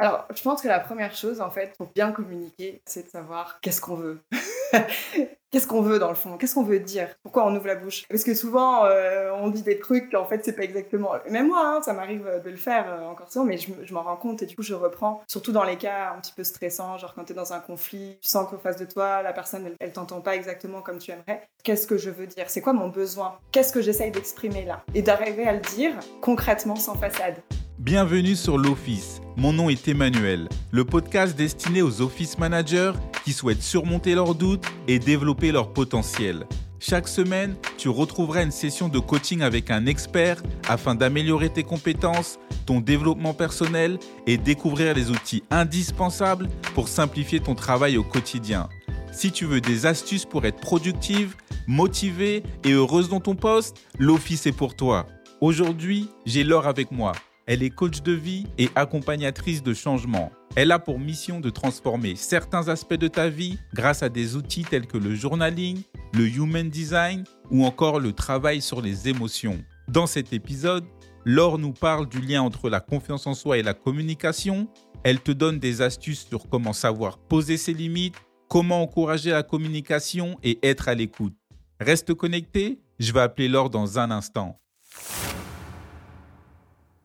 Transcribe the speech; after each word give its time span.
Alors, 0.00 0.26
je 0.34 0.42
pense 0.42 0.62
que 0.62 0.68
la 0.68 0.80
première 0.80 1.14
chose, 1.14 1.42
en 1.42 1.50
fait, 1.50 1.74
pour 1.76 1.88
bien 1.88 2.10
communiquer, 2.10 2.80
c'est 2.86 3.04
de 3.04 3.10
savoir 3.10 3.60
qu'est-ce 3.60 3.82
qu'on 3.82 3.96
veut. 3.96 4.20
qu'est-ce 5.50 5.66
qu'on 5.66 5.82
veut 5.82 5.98
dans 5.98 6.08
le 6.08 6.14
fond? 6.14 6.38
Qu'est-ce 6.38 6.54
qu'on 6.54 6.64
veut 6.64 6.80
dire? 6.80 7.08
Pourquoi 7.22 7.46
on 7.46 7.54
ouvre 7.54 7.66
la 7.66 7.74
bouche? 7.74 8.04
Parce 8.08 8.24
que 8.24 8.32
souvent, 8.32 8.86
euh, 8.86 9.30
on 9.34 9.48
dit 9.48 9.60
des 9.60 9.78
trucs 9.78 10.10
qu'en 10.10 10.24
fait, 10.24 10.42
c'est 10.42 10.54
pas 10.54 10.62
exactement. 10.62 11.12
Même 11.28 11.48
moi, 11.48 11.60
hein, 11.62 11.82
ça 11.82 11.92
m'arrive 11.92 12.26
de 12.42 12.48
le 12.48 12.56
faire 12.56 12.90
euh, 12.90 13.10
encore 13.10 13.30
souvent, 13.30 13.44
mais 13.44 13.58
je, 13.58 13.92
m'en 13.92 14.02
rends 14.02 14.16
compte 14.16 14.40
et 14.42 14.46
du 14.46 14.56
coup, 14.56 14.62
je 14.62 14.72
reprends. 14.72 15.22
Surtout 15.28 15.52
dans 15.52 15.64
les 15.64 15.76
cas 15.76 16.14
un 16.16 16.20
petit 16.20 16.32
peu 16.32 16.44
stressants, 16.44 16.96
genre 16.96 17.12
quand 17.14 17.24
tu 17.24 17.32
es 17.32 17.36
dans 17.36 17.52
un 17.52 17.60
conflit, 17.60 18.16
tu 18.22 18.28
sens 18.30 18.48
qu'au 18.48 18.56
face 18.56 18.78
de 18.78 18.86
toi, 18.86 19.20
la 19.20 19.34
personne, 19.34 19.66
elle, 19.66 19.76
elle 19.80 19.92
t'entend 19.92 20.22
pas 20.22 20.34
exactement 20.34 20.80
comme 20.80 20.96
tu 20.96 21.10
aimerais. 21.10 21.46
Qu'est-ce 21.62 21.86
que 21.86 21.98
je 21.98 22.08
veux 22.08 22.26
dire? 22.26 22.46
C'est 22.48 22.62
quoi 22.62 22.72
mon 22.72 22.88
besoin? 22.88 23.34
Qu'est-ce 23.52 23.70
que 23.70 23.82
j'essaye 23.82 24.10
d'exprimer 24.10 24.64
là? 24.64 24.82
Et 24.94 25.02
d'arriver 25.02 25.46
à 25.46 25.52
le 25.52 25.60
dire 25.76 25.92
concrètement, 26.22 26.76
sans 26.76 26.94
façade. 26.94 27.42
Bienvenue 27.78 28.34
sur 28.34 28.56
l'Office. 28.56 29.20
Mon 29.36 29.52
nom 29.52 29.68
est 29.68 29.86
Emmanuel, 29.86 30.48
le 30.70 30.84
podcast 30.86 31.36
destiné 31.36 31.82
aux 31.82 32.00
office 32.00 32.38
managers 32.38 32.92
qui 33.24 33.34
souhaitent 33.34 33.62
surmonter 33.62 34.14
leurs 34.14 34.34
doutes 34.34 34.64
et 34.88 34.98
développer 34.98 35.52
leur 35.52 35.74
potentiel. 35.74 36.46
Chaque 36.78 37.08
semaine, 37.08 37.56
tu 37.76 37.90
retrouveras 37.90 38.42
une 38.42 38.50
session 38.50 38.88
de 38.88 38.98
coaching 38.98 39.42
avec 39.42 39.70
un 39.70 39.84
expert 39.84 40.42
afin 40.66 40.94
d'améliorer 40.94 41.50
tes 41.50 41.62
compétences, 41.62 42.38
ton 42.64 42.80
développement 42.80 43.34
personnel 43.34 43.98
et 44.26 44.38
découvrir 44.38 44.94
les 44.94 45.10
outils 45.10 45.42
indispensables 45.50 46.48
pour 46.74 46.88
simplifier 46.88 47.40
ton 47.40 47.54
travail 47.54 47.98
au 47.98 48.02
quotidien. 48.02 48.70
Si 49.12 49.32
tu 49.32 49.44
veux 49.44 49.60
des 49.60 49.86
astuces 49.86 50.24
pour 50.24 50.44
être 50.44 50.60
productive, 50.60 51.34
motivée 51.66 52.42
et 52.64 52.72
heureuse 52.72 53.08
dans 53.08 53.20
ton 53.20 53.34
poste, 53.34 53.76
l'Office 53.98 54.46
est 54.46 54.56
pour 54.56 54.76
toi. 54.76 55.06
Aujourd'hui, 55.40 56.08
j'ai 56.26 56.44
Laure 56.44 56.66
avec 56.66 56.92
moi. 56.92 57.12
Elle 57.46 57.62
est 57.62 57.70
coach 57.70 58.02
de 58.02 58.12
vie 58.12 58.46
et 58.58 58.68
accompagnatrice 58.76 59.62
de 59.62 59.74
changement. 59.74 60.30
Elle 60.54 60.70
a 60.70 60.78
pour 60.78 61.00
mission 61.00 61.40
de 61.40 61.50
transformer 61.50 62.14
certains 62.14 62.68
aspects 62.68 62.94
de 62.94 63.08
ta 63.08 63.28
vie 63.28 63.58
grâce 63.74 64.02
à 64.02 64.08
des 64.08 64.36
outils 64.36 64.64
tels 64.64 64.86
que 64.86 64.98
le 64.98 65.14
journaling, 65.14 65.82
le 66.14 66.28
human 66.28 66.68
design 66.68 67.24
ou 67.50 67.64
encore 67.64 67.98
le 67.98 68.12
travail 68.12 68.60
sur 68.60 68.80
les 68.80 69.08
émotions. 69.08 69.58
Dans 69.88 70.06
cet 70.06 70.32
épisode, 70.32 70.84
Laure 71.24 71.58
nous 71.58 71.72
parle 71.72 72.08
du 72.08 72.20
lien 72.20 72.42
entre 72.42 72.70
la 72.70 72.80
confiance 72.80 73.26
en 73.26 73.34
soi 73.34 73.58
et 73.58 73.62
la 73.62 73.74
communication. 73.74 74.68
Elle 75.02 75.20
te 75.20 75.32
donne 75.32 75.58
des 75.58 75.82
astuces 75.82 76.26
sur 76.28 76.48
comment 76.48 76.72
savoir 76.72 77.18
poser 77.18 77.56
ses 77.56 77.74
limites, 77.74 78.16
comment 78.50 78.82
encourager 78.82 79.30
la 79.30 79.44
communication 79.44 80.36
et 80.42 80.58
être 80.66 80.88
à 80.88 80.94
l'écoute? 80.94 81.34
Reste 81.78 82.12
connecté, 82.14 82.80
je 82.98 83.12
vais 83.12 83.20
appeler 83.20 83.48
Laure 83.48 83.70
dans 83.70 83.98
un 83.98 84.10
instant. 84.10 84.60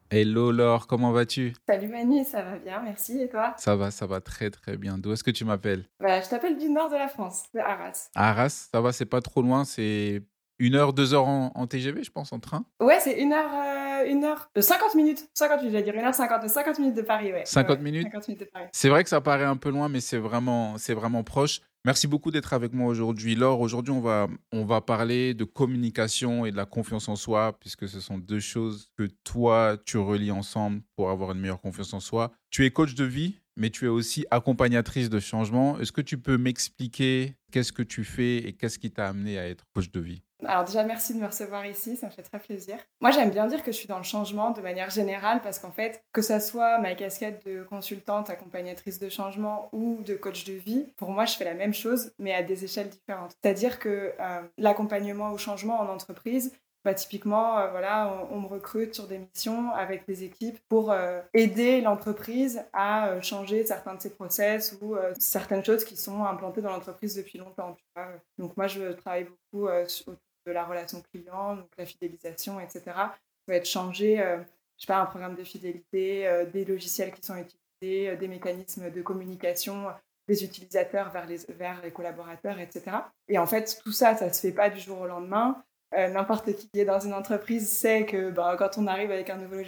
Hello 0.10 0.52
Laure, 0.52 0.88
comment 0.88 1.12
vas-tu? 1.12 1.54
Salut 1.68 1.88
Manu, 1.88 2.24
ça 2.26 2.42
va 2.42 2.58
bien, 2.58 2.82
merci. 2.82 3.22
Et 3.22 3.30
toi? 3.30 3.54
Ça 3.58 3.76
va, 3.76 3.92
ça 3.92 4.08
va 4.08 4.22
très 4.22 4.50
très 4.50 4.76
bien. 4.76 4.98
D'où 4.98 5.14
est-ce 5.14 5.24
que 5.24 5.32
tu 5.32 5.46
m'appelles? 5.46 5.86
Bah, 6.00 6.20
Je 6.20 6.28
t'appelle 6.28 6.58
du 6.58 6.70
nord 6.70 6.90
de 6.90 6.96
la 6.96 7.08
France, 7.08 7.44
de 7.54 7.60
Arras. 7.60 8.10
Arras, 8.16 8.68
ça 8.72 8.82
va, 8.82 8.92
c'est 8.92 9.06
pas 9.06 9.22
trop 9.22 9.42
loin, 9.42 9.66
c'est 9.66 10.24
une 10.60 10.76
heure, 10.76 10.94
deux 10.94 11.14
heures 11.14 11.28
en, 11.28 11.68
TGV, 11.68 12.04
je 12.04 12.12
pense, 12.12 12.32
en 12.32 12.40
train 12.40 12.66
Ouais, 12.80 13.00
c'est 13.00 13.20
une 13.20 13.34
heure, 13.34 13.52
euh, 13.54 14.10
une 14.10 14.24
heure, 14.24 14.50
50 14.58 14.96
minutes. 14.96 15.28
50 15.34 15.60
minutes, 15.60 15.74
j'allais 15.74 15.84
dire 15.84 15.96
une 15.96 16.06
heure 16.06 16.16
50, 16.16 16.48
50 16.48 16.80
minutes 16.80 16.96
de 16.96 17.02
Paris, 17.02 17.32
ouais. 17.34 17.44
50 17.46 17.82
minutes 17.82 18.04
50 18.04 18.28
minutes 18.28 18.42
de 18.42 18.46
Paris. 18.46 18.66
C'est 18.72 18.90
vrai 18.90 19.04
que 19.04 19.10
ça 19.10 19.22
paraît 19.22 19.46
un 19.46 19.58
peu 19.58 19.70
loin, 19.70 19.90
mais 19.90 20.00
c'est 20.00 20.18
vraiment, 20.18 20.78
c'est 20.78 20.94
vraiment 20.94 21.24
proche. 21.24 21.62
Merci 21.86 22.08
beaucoup 22.08 22.32
d'être 22.32 22.54
avec 22.54 22.74
moi 22.74 22.88
aujourd'hui. 22.88 23.36
Laure, 23.36 23.60
aujourd'hui, 23.60 23.94
on 23.94 24.02
va, 24.02 24.28
on 24.52 24.66
va 24.66 24.82
parler 24.82 25.36
de 25.36 25.44
communication 25.44 26.46
et 26.46 26.52
de 26.52 26.58
la 26.58 26.66
confiance 26.66 27.08
en 27.10 27.16
soi, 27.16 27.56
puisque 27.60 27.88
ce 27.88 28.00
sont 28.00 28.18
deux 28.18 28.40
choses 28.40 28.90
que 28.98 29.04
toi, 29.24 29.78
tu 29.86 29.98
relis 29.98 30.32
ensemble 30.32 30.82
pour 30.96 31.12
avoir 31.12 31.32
une 31.34 31.40
meilleure 31.40 31.62
confiance 31.62 31.94
en 31.94 32.00
soi. 32.00 32.32
Tu 32.50 32.66
es 32.66 32.72
coach 32.72 32.96
de 32.96 33.06
vie, 33.06 33.36
mais 33.56 33.70
tu 33.70 33.86
es 33.86 33.90
aussi 33.90 34.26
accompagnatrice 34.32 35.12
de 35.12 35.20
changement. 35.20 35.80
Est-ce 35.80 35.92
que 35.92 36.02
tu 36.02 36.18
peux 36.18 36.38
m'expliquer 36.38 37.36
qu'est-ce 37.52 37.72
que 37.72 37.84
tu 37.84 38.04
fais 38.04 38.38
et 38.38 38.54
qu'est-ce 38.54 38.80
qui 38.80 38.90
t'a 38.90 39.08
amené 39.08 39.38
à 39.38 39.48
être 39.48 39.64
coach 39.76 39.92
de 39.92 40.00
vie? 40.00 40.24
Alors 40.48 40.66
déjà, 40.66 40.84
merci 40.84 41.14
de 41.14 41.20
me 41.20 41.28
recevoir 41.28 41.66
ici, 41.66 41.96
ça 41.96 42.08
me 42.08 42.12
fait 42.12 42.22
très 42.22 42.40
plaisir. 42.40 42.78
Moi, 43.02 43.12
j'aime 43.12 43.30
bien 43.30 43.48
dire 43.48 43.64
que 43.64 43.72
je 43.72 43.78
suis 43.78 43.88
dans 43.88 43.98
le 43.98 44.04
changement 44.04 44.52
de 44.52 44.62
manière 44.62 44.90
générale 44.90 45.42
parce 45.42 45.60
qu'en 45.60 45.72
fait, 45.72 46.04
que 46.14 46.22
ça 46.22 46.40
soit 46.40 46.80
ma 46.80 46.96
casquette 46.96 47.46
de 47.46 47.64
consultante, 47.64 48.30
accompagnatrice 48.30 49.00
de 49.00 49.10
changement 49.10 49.70
ou 49.72 50.02
de 50.06 50.16
coach 50.16 50.46
de 50.46 50.54
vie, 50.54 50.86
pour 50.98 51.12
moi, 51.12 51.26
je 51.26 51.36
fais 51.36 51.46
la 51.46 51.54
même 51.54 51.74
chose, 51.74 52.12
mais 52.20 52.34
à 52.34 52.44
des 52.44 52.64
échelles 52.64 52.90
différentes. 52.90 53.36
C'est-à-dire 53.42 53.80
que 53.80 54.14
euh, 54.20 54.42
l'accompagnement 54.58 55.32
au 55.32 55.38
changement 55.38 55.80
en 55.80 55.88
entreprise, 55.88 56.54
bah, 56.84 56.94
typiquement, 56.94 57.58
euh, 57.58 57.72
voilà, 57.72 58.28
on, 58.32 58.42
me 58.42 58.48
recrute 58.48 58.94
sur 58.94 59.08
des 59.08 59.18
missions 59.18 59.72
avec 59.72 60.06
des 60.06 60.24
équipes 60.24 60.60
pour 60.70 60.92
euh, 60.92 61.20
aider 61.34 61.82
l'entreprise 61.82 62.64
à 62.74 63.20
changer 63.22 63.66
certains 63.66 63.96
de 63.96 64.02
ses 64.02 64.12
process 64.12 64.78
ou 64.82 64.96
certaines 65.18 65.66
choses 65.66 65.84
qui 65.84 65.98
sont 65.98 66.24
implantées 66.24 66.62
dans 66.62 66.70
l'entreprise 66.70 67.16
depuis 67.16 67.40
longtemps. 67.40 67.76
Donc 68.38 68.56
moi, 68.56 68.68
je 68.68 68.92
travaille 68.92 69.24
beaucoup 69.24 69.68
autour 69.68 70.16
de 70.46 70.52
la 70.52 70.66
relation 70.66 71.02
client, 71.02 71.56
donc 71.56 71.70
la 71.78 71.86
fidélisation, 71.86 72.60
etc. 72.60 72.84
Va 73.48 73.56
être 73.56 73.68
changé, 73.68 74.22
euh, 74.22 74.38
je 74.78 74.86
sais 74.86 74.88
pas, 74.88 75.00
un 75.00 75.06
programme 75.06 75.36
de 75.36 75.44
fidélité, 75.44 76.28
euh, 76.28 76.46
des 76.46 76.66
logiciels 76.66 77.12
qui 77.12 77.24
sont 77.24 77.36
utilisés, 77.36 78.10
euh, 78.10 78.16
des 78.16 78.28
mécanismes 78.28 78.90
de 78.92 79.02
communication 79.02 79.88
des 80.28 80.44
utilisateurs 80.44 81.12
vers 81.12 81.28
les, 81.28 81.38
vers 81.50 81.82
les 81.84 81.92
collaborateurs, 81.92 82.60
etc. 82.60 82.98
Et 83.28 83.38
en 83.38 83.46
fait, 83.46 83.80
tout 83.84 83.92
ça, 83.92 84.16
ça 84.16 84.28
ne 84.28 84.34
se 84.34 84.42
fait 84.42 84.52
pas 84.52 84.72
du 84.72 84.80
jour 84.80 85.02
au 85.02 85.06
lendemain. 85.06 85.64
N'importe 85.92 86.52
qui 86.56 86.68
est 86.74 86.84
dans 86.84 87.00
une 87.00 87.14
entreprise 87.14 87.70
sait 87.70 88.06
que 88.06 88.32
bah, 88.32 88.56
quand 88.58 88.80
on 88.80 88.88
arrive 88.88 89.12
avec 89.12 89.30
un 89.30 89.38
nouveau, 89.38 89.62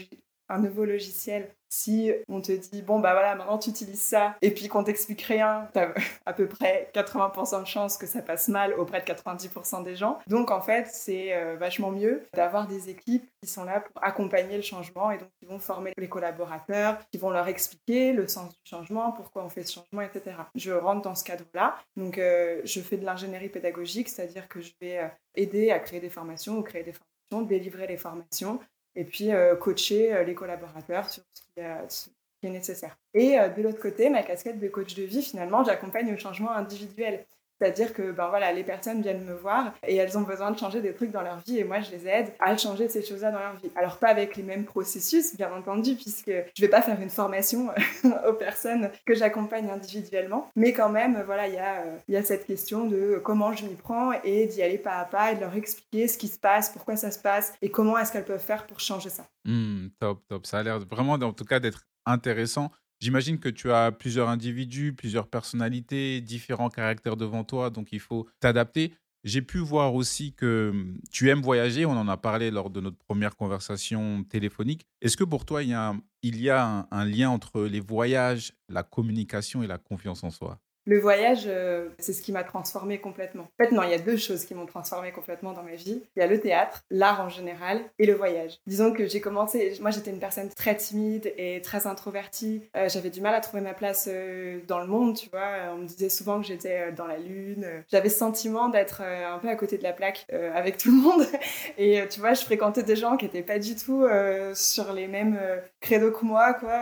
un 0.50 0.60
nouveau 0.60 0.86
logiciel, 0.86 1.50
si 1.70 2.12
on 2.30 2.42
te 2.42 2.52
dit, 2.52 2.82
bon, 2.82 3.00
bah 3.00 3.14
voilà, 3.14 3.36
maintenant 3.36 3.58
tu 3.58 3.70
utilises 3.70 4.02
ça, 4.02 4.36
et 4.42 4.52
puis 4.52 4.68
qu'on 4.68 4.84
t'explique 4.84 5.22
rien, 5.22 5.68
t'as 5.74 5.94
à 6.26 6.34
peu 6.34 6.48
près 6.48 6.90
80% 6.94 7.62
de 7.62 7.68
chances 7.68 7.98
que 7.98 8.06
ça 8.06 8.22
passe 8.22 8.48
mal 8.48 8.74
auprès 8.74 9.02
de 9.02 9.06
90% 9.06 9.84
des 9.84 9.96
gens. 9.96 10.20
Donc, 10.28 10.52
en 10.52 10.62
fait, 10.62 10.88
c'est 10.88 11.34
euh, 11.34 11.56
vachement 11.58 11.92
mieux 11.92 12.24
d'avoir 12.34 12.68
des 12.68 12.90
équipes 12.90 13.30
qui 13.42 13.50
sont 13.50 13.64
là 13.64 13.82
pour 13.82 14.04
accompagner 14.04 14.56
le 14.56 14.62
changement 14.62 15.12
et 15.12 15.18
donc 15.18 15.30
qui 15.40 15.46
vont 15.46 15.60
former 15.60 15.94
les 15.98 16.10
collaborateurs, 16.10 16.98
qui 17.12 17.18
vont 17.18 17.30
leur 17.30 17.48
expliquer 17.48 18.14
le 18.14 18.28
sens 18.28 18.50
du 18.50 18.60
changement, 18.70 19.12
pourquoi 19.12 19.44
on 19.44 19.50
fait 19.50 19.64
ce 19.64 19.74
changement, 19.74 20.02
etc. 20.02 20.38
Je 20.56 20.72
rentre 20.72 21.02
dans 21.02 21.16
ce 21.16 21.24
cadre-là. 21.24 21.76
Donc, 21.96 22.18
euh, 22.18 22.62
je 22.64 22.80
fais 22.82 22.98
de 22.98 23.06
l'ingénierie 23.06 23.50
pédagogique, 23.50 24.10
c'est-à-dire 24.10 24.48
que 24.48 24.62
je 24.62 24.72
vais 24.82 25.00
euh, 25.00 25.08
aider 25.36 25.72
à 25.72 25.80
créer 25.80 26.00
des 26.00 26.10
formations 26.10 26.58
ou 26.58 26.64
créer 26.64 26.84
des 26.84 26.94
formations, 26.94 27.46
délivrer 27.46 27.88
les 27.88 27.98
formations 27.98 28.60
et 28.98 29.06
puis 29.06 29.32
euh, 29.32 29.56
coacher 29.56 30.12
euh, 30.12 30.24
les 30.24 30.34
collaborateurs 30.34 31.08
sur 31.10 31.24
ce 31.34 31.42
qui, 31.54 32.48
est 32.48 32.50
nécessaire. 32.50 32.98
Et 33.14 33.40
euh, 33.40 33.48
de 33.48 33.62
l'autre 33.62 33.80
côté, 33.80 34.10
ma 34.10 34.24
casquette 34.24 34.60
de 34.60 34.68
coach 34.68 34.96
de 34.96 35.04
vie, 35.04 35.22
finalement, 35.22 35.64
j'accompagne 35.64 36.10
le 36.10 36.18
changement 36.18 36.52
individuel. 36.52 37.26
C'est-à-dire 37.60 37.94
que 37.94 38.12
ben 38.12 38.30
voilà, 38.30 38.52
les 38.54 38.64
personnes 38.64 39.02
viennent 39.02 39.24
me 39.24 39.34
voir 39.34 39.74
et 39.88 39.96
elles 39.96 40.18
ont 40.18 40.22
besoin 40.22 40.52
de 40.52 40.58
changer 40.58 40.82
des 40.82 40.94
trucs 40.94 41.12
dans 41.12 41.22
leur 41.22 41.40
vie 41.40 41.58
et 41.60 41.64
moi 41.64 41.82
je 41.82 41.92
les 41.92 42.08
aide 42.08 42.34
à 42.40 42.56
changer 42.56 42.88
ces 42.88 43.04
choses-là 43.04 43.32
dans 43.32 43.40
leur 43.40 43.56
vie. 43.56 43.72
Alors 43.76 43.98
pas 43.98 44.10
avec 44.10 44.36
les 44.36 44.44
mêmes 44.44 44.66
processus 44.66 45.36
bien 45.36 45.52
entendu 45.52 45.96
puisque 45.96 46.32
je 46.56 46.62
vais 46.62 46.68
pas 46.68 46.82
faire 46.82 47.02
une 47.02 47.10
formation 47.10 47.70
aux 48.28 48.34
personnes 48.34 48.90
que 49.06 49.16
j'accompagne 49.16 49.70
individuellement, 49.70 50.50
mais 50.56 50.74
quand 50.74 50.90
même 50.90 51.24
voilà, 51.26 51.48
il 51.48 51.56
y 51.56 51.58
a 51.58 51.84
y 52.08 52.16
a 52.16 52.24
cette 52.24 52.46
question 52.46 52.88
de 52.88 53.20
comment 53.24 53.54
je 53.54 53.66
m'y 53.66 53.76
prends 53.76 54.12
et 54.24 54.46
d'y 54.48 54.62
aller 54.62 54.78
pas 54.78 54.98
à 54.98 55.06
pas 55.06 55.32
et 55.32 55.36
de 55.36 55.42
leur 55.42 55.56
expliquer 55.56 56.08
ce 56.08 56.18
qui 56.18 56.28
se 56.28 56.40
passe, 56.40 56.70
pourquoi 56.70 56.96
ça 56.96 57.12
se 57.12 57.20
passe 57.20 57.54
et 57.62 57.70
comment 57.70 57.98
est-ce 57.98 58.12
qu'elles 58.12 58.26
peuvent 58.26 58.40
faire 58.40 58.68
pour 58.68 58.80
changer 58.80 59.10
ça. 59.10 59.28
Mmh, 59.46 59.88
top 60.00 60.22
top, 60.28 60.46
ça 60.46 60.60
a 60.60 60.64
l'air 60.64 60.80
vraiment 60.80 61.14
en 61.14 61.34
tout 61.34 61.46
cas 61.46 61.60
d'être 61.60 61.88
intéressant. 62.06 62.72
J'imagine 63.00 63.40
que 63.40 63.50
tu 63.50 63.72
as 63.72 63.92
plusieurs 63.92 64.30
individus, 64.30 64.94
plusieurs 64.94 65.28
personnalités, 65.28 66.22
différents 66.22 66.70
caractères 66.70 67.16
devant 67.18 67.44
toi, 67.44 67.70
donc 67.70 67.90
il 67.92 68.00
faut 68.00 68.28
t'adapter. 68.40 68.94
J'ai 69.24 69.42
pu 69.42 69.60
voir 69.60 69.94
aussi 69.94 70.34
que 70.34 70.70
hum, 70.74 71.00
tu 71.12 71.30
aimes 71.30 71.42
voyager, 71.42 71.86
on 71.86 71.92
en 71.92 72.08
a 72.08 72.18
parlé 72.18 72.50
lors 72.52 72.70
de 72.70 72.82
notre 72.82 72.98
première 72.98 73.36
conversation 73.36 74.24
téléphonique. 74.24 74.86
Est-ce 75.02 75.18
que 75.18 75.24
pour 75.24 75.46
toi, 75.46 75.64
il 75.64 75.70
y 75.70 75.74
a, 75.74 75.96
il 76.24 76.40
y 76.42 76.50
a 76.50 76.88
un 76.92 77.06
lien 77.06 77.30
entre 77.30 77.64
les 77.64 77.80
voyages, 77.82 78.54
la 78.70 78.84
communication 78.84 79.64
et 79.64 79.68
la 79.68 79.78
confiance 79.78 80.24
en 80.24 80.32
soi? 80.32 80.60
Le 80.88 81.00
voyage, 81.00 81.44
euh, 81.48 81.90
c'est 82.00 82.14
ce 82.14 82.22
qui 82.22 82.32
m'a 82.32 82.46
transformée 82.46 82.98
complètement. 82.98 83.44
En 83.44 83.64
fait, 83.64 83.72
non, 83.74 83.84
il 83.84 83.92
y 83.92 83.94
a 83.94 84.00
deux 84.00 84.16
choses 84.16 84.46
qui 84.46 84.56
m'ont 84.56 84.66
transformée 84.66 85.12
complètement 85.12 85.52
dans 85.52 85.62
ma 85.62 85.76
vie. 85.76 86.02
Il 86.16 86.20
y 86.20 86.22
a 86.22 86.28
le 86.28 86.40
théâtre, 86.40 86.86
l'art 86.90 87.20
en 87.20 87.28
général, 87.28 87.82
et 88.00 88.06
le 88.06 88.14
voyage. 88.14 88.58
Disons 88.68 88.94
que 88.94 89.06
j'ai 89.06 89.20
commencé, 89.20 89.74
moi 89.82 89.92
j'étais 89.92 90.12
une 90.12 90.20
personne 90.20 90.50
très 90.50 90.76
timide 90.78 91.34
et 91.38 91.62
très 91.62 91.88
introvertie. 91.88 92.64
Euh, 92.78 92.88
j'avais 92.88 93.10
du 93.10 93.20
mal 93.20 93.36
à 93.36 93.42
trouver 93.42 93.62
ma 93.62 93.74
place 93.74 94.08
euh, 94.10 94.62
dans 94.66 94.80
le 94.80 94.88
monde, 94.88 95.18
tu 95.18 95.30
vois. 95.30 95.74
On 95.74 95.80
me 95.80 95.88
disait 95.88 96.08
souvent 96.08 96.40
que 96.40 96.48
j'étais 96.48 96.94
dans 96.94 97.06
la 97.06 97.18
lune. 97.18 97.68
J'avais 97.92 98.08
ce 98.08 98.20
sentiment 98.20 98.70
d'être 98.70 99.02
un 99.02 99.40
peu 99.40 99.50
à 99.50 99.56
côté 99.58 99.78
de 99.78 99.84
la 99.84 99.92
plaque 99.92 100.26
avec 100.56 100.78
tout 100.78 100.90
le 100.90 101.02
monde. 101.02 101.26
Et 101.78 102.02
tu 102.10 102.22
vois, 102.22 102.34
je 102.34 102.44
fréquentais 102.44 102.84
des 102.84 102.96
gens 102.96 103.18
qui 103.18 103.26
n'étaient 103.26 103.42
pas 103.42 103.60
du 103.60 103.76
tout 103.76 104.08
sur 104.54 104.94
les 104.94 105.08
mêmes 105.08 105.38
credos 105.82 106.12
que 106.12 106.24
moi, 106.24 106.54
quoi. 106.54 106.80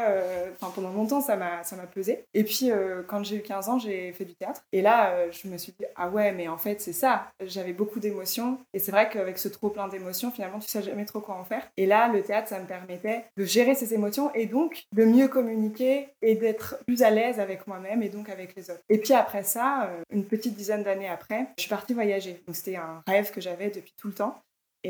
Enfin, 0.53 0.71
pendant 0.75 0.91
longtemps, 0.91 1.21
ça 1.21 1.35
m'a, 1.35 1.63
pesé. 1.93 2.25
Et 2.33 2.43
puis, 2.43 2.69
quand 3.07 3.23
j'ai 3.23 3.37
eu 3.37 3.41
15 3.41 3.69
ans, 3.69 3.79
j'ai 3.79 3.94
fait 4.13 4.25
du 4.25 4.35
théâtre. 4.35 4.61
Et 4.71 4.81
là, 4.81 5.11
euh, 5.11 5.31
je 5.31 5.47
me 5.47 5.57
suis 5.57 5.73
dit, 5.73 5.85
ah 5.95 6.09
ouais, 6.09 6.31
mais 6.31 6.47
en 6.47 6.57
fait, 6.57 6.81
c'est 6.81 6.93
ça. 6.93 7.27
J'avais 7.43 7.73
beaucoup 7.73 7.99
d'émotions. 7.99 8.59
Et 8.73 8.79
c'est 8.79 8.91
vrai 8.91 9.09
qu'avec 9.09 9.37
ce 9.37 9.47
trop 9.47 9.69
plein 9.69 9.87
d'émotions, 9.87 10.31
finalement, 10.31 10.59
tu 10.59 10.67
sais 10.67 10.81
jamais 10.81 11.05
trop 11.05 11.21
quoi 11.21 11.35
en 11.35 11.43
faire. 11.43 11.67
Et 11.77 11.85
là, 11.85 12.07
le 12.07 12.21
théâtre, 12.21 12.49
ça 12.49 12.59
me 12.59 12.67
permettait 12.67 13.25
de 13.37 13.45
gérer 13.45 13.75
ces 13.75 13.93
émotions 13.93 14.33
et 14.33 14.45
donc 14.45 14.83
de 14.93 15.05
mieux 15.05 15.27
communiquer 15.27 16.09
et 16.21 16.35
d'être 16.35 16.77
plus 16.85 17.03
à 17.03 17.09
l'aise 17.09 17.39
avec 17.39 17.67
moi-même 17.67 18.03
et 18.03 18.09
donc 18.09 18.29
avec 18.29 18.55
les 18.55 18.69
autres. 18.69 18.81
Et 18.89 18.97
puis 18.97 19.13
après 19.13 19.43
ça, 19.43 19.89
euh, 19.89 20.01
une 20.11 20.25
petite 20.25 20.55
dizaine 20.55 20.83
d'années 20.83 21.09
après, 21.09 21.47
je 21.57 21.63
suis 21.63 21.69
partie 21.69 21.93
voyager. 21.93 22.43
Donc 22.47 22.55
c'était 22.55 22.75
un 22.75 23.03
rêve 23.07 23.31
que 23.31 23.41
j'avais 23.41 23.69
depuis 23.69 23.93
tout 23.97 24.07
le 24.07 24.13
temps. 24.13 24.41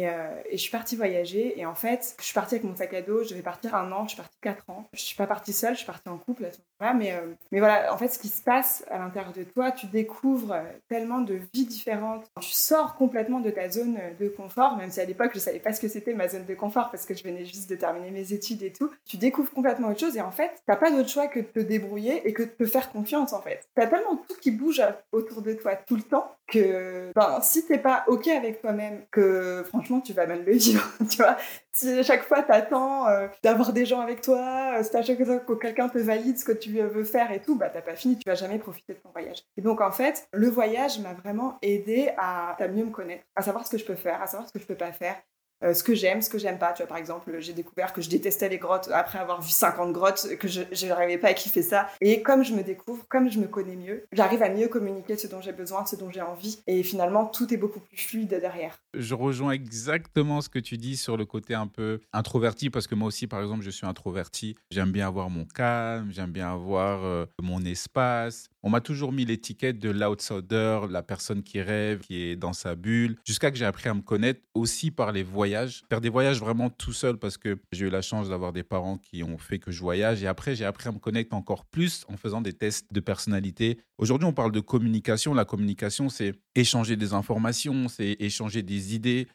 Euh, 0.03 0.41
et, 0.49 0.57
je 0.57 0.61
suis 0.61 0.71
partie 0.71 0.95
voyager. 0.95 1.59
Et 1.59 1.65
en 1.65 1.75
fait, 1.75 2.15
je 2.19 2.25
suis 2.25 2.33
partie 2.33 2.55
avec 2.55 2.65
mon 2.65 2.75
sac 2.75 2.93
à 2.93 3.01
dos. 3.01 3.23
Je 3.23 3.29
devais 3.29 3.41
partir 3.41 3.75
un 3.75 3.91
an. 3.91 4.03
Je 4.03 4.09
suis 4.09 4.17
partie 4.17 4.37
quatre 4.41 4.69
ans. 4.69 4.87
Je 4.93 5.01
suis 5.01 5.15
pas 5.15 5.27
partie 5.27 5.53
seule. 5.53 5.73
Je 5.73 5.79
suis 5.79 5.85
partie 5.85 6.09
en 6.09 6.17
couple 6.17 6.45
à 6.45 6.51
ce 6.51 6.57
moment-là. 6.81 6.97
Mais, 6.97 7.13
euh, 7.13 7.33
mais 7.51 7.59
voilà, 7.59 7.93
en 7.93 7.97
fait, 7.97 8.09
ce 8.09 8.19
qui 8.19 8.27
se 8.27 8.41
passe 8.41 8.83
à 8.89 8.97
l'intérieur 8.97 9.33
de 9.33 9.43
toi, 9.43 9.71
tu 9.71 9.87
découvres 9.87 10.55
tellement 10.89 11.19
de 11.19 11.39
vies 11.53 11.65
différentes. 11.65 12.25
Tu 12.41 12.51
sors 12.51 12.95
complètement 12.95 13.39
de 13.39 13.49
ta 13.49 13.69
zone 13.69 13.97
de 14.19 14.27
confort, 14.27 14.77
même 14.77 14.91
si 14.91 14.99
à 14.99 15.05
l'époque, 15.05 15.31
je 15.33 15.39
savais 15.39 15.59
pas 15.59 15.73
ce 15.73 15.79
que 15.79 15.87
c'était 15.87 16.13
ma 16.13 16.27
zone 16.27 16.45
de 16.45 16.55
confort 16.55 16.91
parce 16.91 17.05
que 17.05 17.13
je 17.13 17.23
venais 17.23 17.45
juste 17.45 17.69
de 17.69 17.75
terminer 17.75 18.11
mes 18.11 18.33
études 18.33 18.63
et 18.63 18.71
tout. 18.71 18.91
Tu 19.05 19.17
découvres 19.17 19.51
complètement 19.51 19.89
autre 19.89 19.99
chose. 19.99 20.17
Et 20.17 20.21
en 20.21 20.31
fait, 20.31 20.51
t'as 20.65 20.75
pas 20.75 20.91
d'autre 20.91 21.09
choix 21.09 21.27
que 21.27 21.39
de 21.39 21.45
te 21.45 21.59
débrouiller 21.59 22.27
et 22.27 22.33
que 22.33 22.43
de 22.43 22.49
te 22.49 22.65
faire 22.65 22.91
confiance, 22.91 23.33
en 23.33 23.41
fait. 23.41 23.67
Tu 23.75 23.81
as 23.81 23.87
tellement 23.87 24.17
tout 24.27 24.35
qui 24.41 24.51
bouge 24.51 24.81
autour 25.11 25.41
de 25.41 25.53
toi 25.53 25.75
tout 25.75 25.95
le 25.95 26.03
temps 26.03 26.31
que 26.47 27.11
ben, 27.15 27.39
si 27.41 27.65
t'es 27.65 27.77
pas 27.77 28.03
OK 28.07 28.27
avec 28.27 28.61
toi-même, 28.61 29.01
que 29.11 29.63
franchement, 29.67 29.84
tu 30.01 30.13
vas 30.13 30.27
mal 30.27 30.43
le 30.43 30.53
vivre, 30.53 30.87
tu 31.09 31.17
vois. 31.17 31.37
Si 31.71 31.89
à 31.89 32.03
chaque 32.03 32.23
fois, 32.23 32.41
t'attends 32.41 33.07
euh, 33.07 33.27
d'avoir 33.43 33.73
des 33.73 33.85
gens 33.85 33.99
avec 33.99 34.21
toi, 34.21 34.77
euh, 34.79 34.83
si 34.83 34.95
à 34.95 35.03
chaque 35.03 35.23
fois 35.23 35.39
que 35.39 35.53
quelqu'un 35.53 35.89
te 35.89 35.97
valide 35.97 36.37
ce 36.37 36.45
que 36.45 36.51
tu 36.51 36.71
veux 36.71 37.03
faire 37.03 37.31
et 37.31 37.41
tout, 37.41 37.55
bah 37.55 37.69
t'as 37.69 37.81
pas 37.81 37.95
fini, 37.95 38.17
tu 38.17 38.29
vas 38.29 38.35
jamais 38.35 38.59
profiter 38.59 38.93
de 38.93 38.99
ton 38.99 39.09
voyage. 39.11 39.43
Et 39.57 39.61
donc, 39.61 39.81
en 39.81 39.91
fait, 39.91 40.27
le 40.33 40.49
voyage 40.49 40.99
m'a 40.99 41.13
vraiment 41.13 41.57
aidé 41.61 42.11
à, 42.17 42.51
à 42.51 42.67
mieux 42.67 42.85
me 42.85 42.91
connaître, 42.91 43.23
à 43.35 43.41
savoir 43.41 43.65
ce 43.65 43.71
que 43.71 43.77
je 43.77 43.85
peux 43.85 43.95
faire, 43.95 44.21
à 44.21 44.27
savoir 44.27 44.47
ce 44.47 44.53
que 44.53 44.59
je 44.59 44.65
peux 44.65 44.75
pas 44.75 44.91
faire, 44.91 45.15
euh, 45.63 45.73
ce 45.73 45.83
que 45.83 45.95
j'aime, 45.95 46.21
ce 46.21 46.29
que 46.29 46.37
j'aime 46.37 46.59
pas. 46.59 46.73
Tu 46.73 46.81
vois, 46.81 46.87
par 46.87 46.97
exemple, 46.97 47.35
j'ai 47.39 47.53
découvert 47.53 47.93
que 47.93 48.01
je 48.01 48.09
détestais 48.09 48.49
les 48.49 48.57
grottes 48.57 48.89
après 48.93 49.19
avoir 49.19 49.41
vu 49.41 49.49
50 49.49 49.91
grottes, 49.93 50.27
que 50.39 50.47
je 50.47 50.87
n'arrivais 50.87 51.17
pas 51.17 51.29
à 51.29 51.33
kiffer 51.33 51.61
ça. 51.61 51.87
Et 52.01 52.21
comme 52.21 52.43
je 52.43 52.53
me 52.53 52.63
découvre, 52.63 53.05
comme 53.07 53.31
je 53.31 53.39
me 53.39 53.47
connais 53.47 53.75
mieux, 53.75 54.05
j'arrive 54.11 54.43
à 54.43 54.49
mieux 54.49 54.67
communiquer 54.67 55.17
ce 55.17 55.27
dont 55.27 55.41
j'ai 55.41 55.53
besoin, 55.53 55.85
ce 55.85 55.95
dont 55.95 56.11
j'ai 56.11 56.21
envie. 56.21 56.59
Et 56.67 56.83
finalement, 56.83 57.25
tout 57.25 57.53
est 57.53 57.57
beaucoup 57.57 57.79
plus 57.79 57.97
fluide 57.97 58.29
derrière. 58.29 58.77
Je 58.93 59.13
rejoins 59.13 59.51
exactement 59.51 60.41
ce 60.41 60.49
que 60.49 60.59
tu 60.59 60.77
dis 60.77 60.97
sur 60.97 61.17
le 61.17 61.25
côté 61.25 61.53
un 61.53 61.67
peu 61.67 61.99
introverti, 62.13 62.69
parce 62.69 62.87
que 62.87 62.95
moi 62.95 63.07
aussi, 63.07 63.27
par 63.27 63.41
exemple, 63.41 63.63
je 63.63 63.69
suis 63.69 63.85
introverti. 63.85 64.55
J'aime 64.71 64.91
bien 64.91 65.07
avoir 65.07 65.29
mon 65.29 65.45
calme, 65.45 66.11
j'aime 66.11 66.31
bien 66.31 66.51
avoir 66.51 67.03
euh, 67.05 67.25
mon 67.41 67.63
espace. 67.63 68.49
On 68.63 68.69
m'a 68.69 68.81
toujours 68.81 69.11
mis 69.11 69.25
l'étiquette 69.25 69.77
de 69.77 69.91
l'outsider, 69.91 70.81
la 70.89 71.03
personne 71.03 71.43
qui 71.43 71.61
rêve, 71.61 71.99
qui 71.99 72.23
est 72.23 72.35
dans 72.35 72.53
sa 72.53 72.75
bulle, 72.75 73.15
jusqu'à 73.25 73.51
que 73.51 73.57
j'ai 73.57 73.65
appris 73.65 73.89
à 73.89 73.93
me 73.93 74.01
connaître 74.01 74.41
aussi 74.55 74.89
par 74.89 75.11
les 75.11 75.23
voyages. 75.45 75.83
Faire 75.89 76.01
des 76.01 76.09
voyages 76.09 76.39
vraiment 76.39 76.71
tout 76.71 76.91
seul 76.91 77.17
parce 77.17 77.37
que 77.37 77.59
j'ai 77.71 77.85
eu 77.85 77.89
la 77.89 78.01
chance 78.01 78.29
d'avoir 78.29 78.51
des 78.51 78.63
parents 78.63 78.97
qui 78.97 79.21
ont 79.21 79.37
fait 79.37 79.59
que 79.59 79.71
je 79.71 79.79
voyage. 79.79 80.23
Et 80.23 80.27
après, 80.27 80.55
j'ai 80.55 80.65
appris 80.65 80.89
à 80.89 80.91
me 80.91 80.97
connaître 80.97 81.35
encore 81.35 81.65
plus 81.65 82.03
en 82.09 82.17
faisant 82.17 82.41
des 82.41 82.53
tests 82.53 82.91
de 82.91 82.99
personnalité. 82.99 83.79
Aujourd'hui, 83.99 84.27
on 84.27 84.33
parle 84.33 84.51
de 84.51 84.59
communication. 84.59 85.35
La 85.35 85.45
communication, 85.45 86.09
c'est 86.09 86.33
échanger 86.55 86.95
des 86.95 87.13
informations, 87.13 87.87
c'est 87.89 88.17
échanger 88.19 88.63
des 88.63 88.95
idées. 88.95 89.27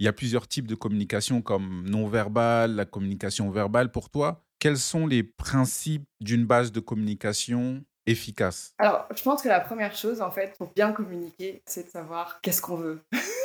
Il 0.00 0.04
y 0.04 0.08
a 0.08 0.12
plusieurs 0.12 0.46
types 0.48 0.66
de 0.66 0.74
communication 0.74 1.40
comme 1.40 1.88
non-verbale, 1.88 2.74
la 2.74 2.84
communication 2.84 3.50
verbale. 3.50 3.90
Pour 3.90 4.10
toi, 4.10 4.44
quels 4.58 4.76
sont 4.76 5.06
les 5.06 5.22
principes 5.22 6.04
d'une 6.20 6.44
base 6.44 6.72
de 6.72 6.80
communication 6.80 7.82
efficace? 8.06 8.74
Alors, 8.76 9.06
je 9.16 9.22
pense 9.22 9.40
que 9.40 9.48
la 9.48 9.60
première 9.60 9.96
chose, 9.96 10.20
en 10.20 10.30
fait, 10.30 10.54
pour 10.58 10.72
bien 10.74 10.92
communiquer, 10.92 11.62
c'est 11.64 11.84
de 11.86 11.90
savoir 11.90 12.40
qu'est-ce 12.42 12.60
qu'on 12.60 12.76
veut. 12.76 13.00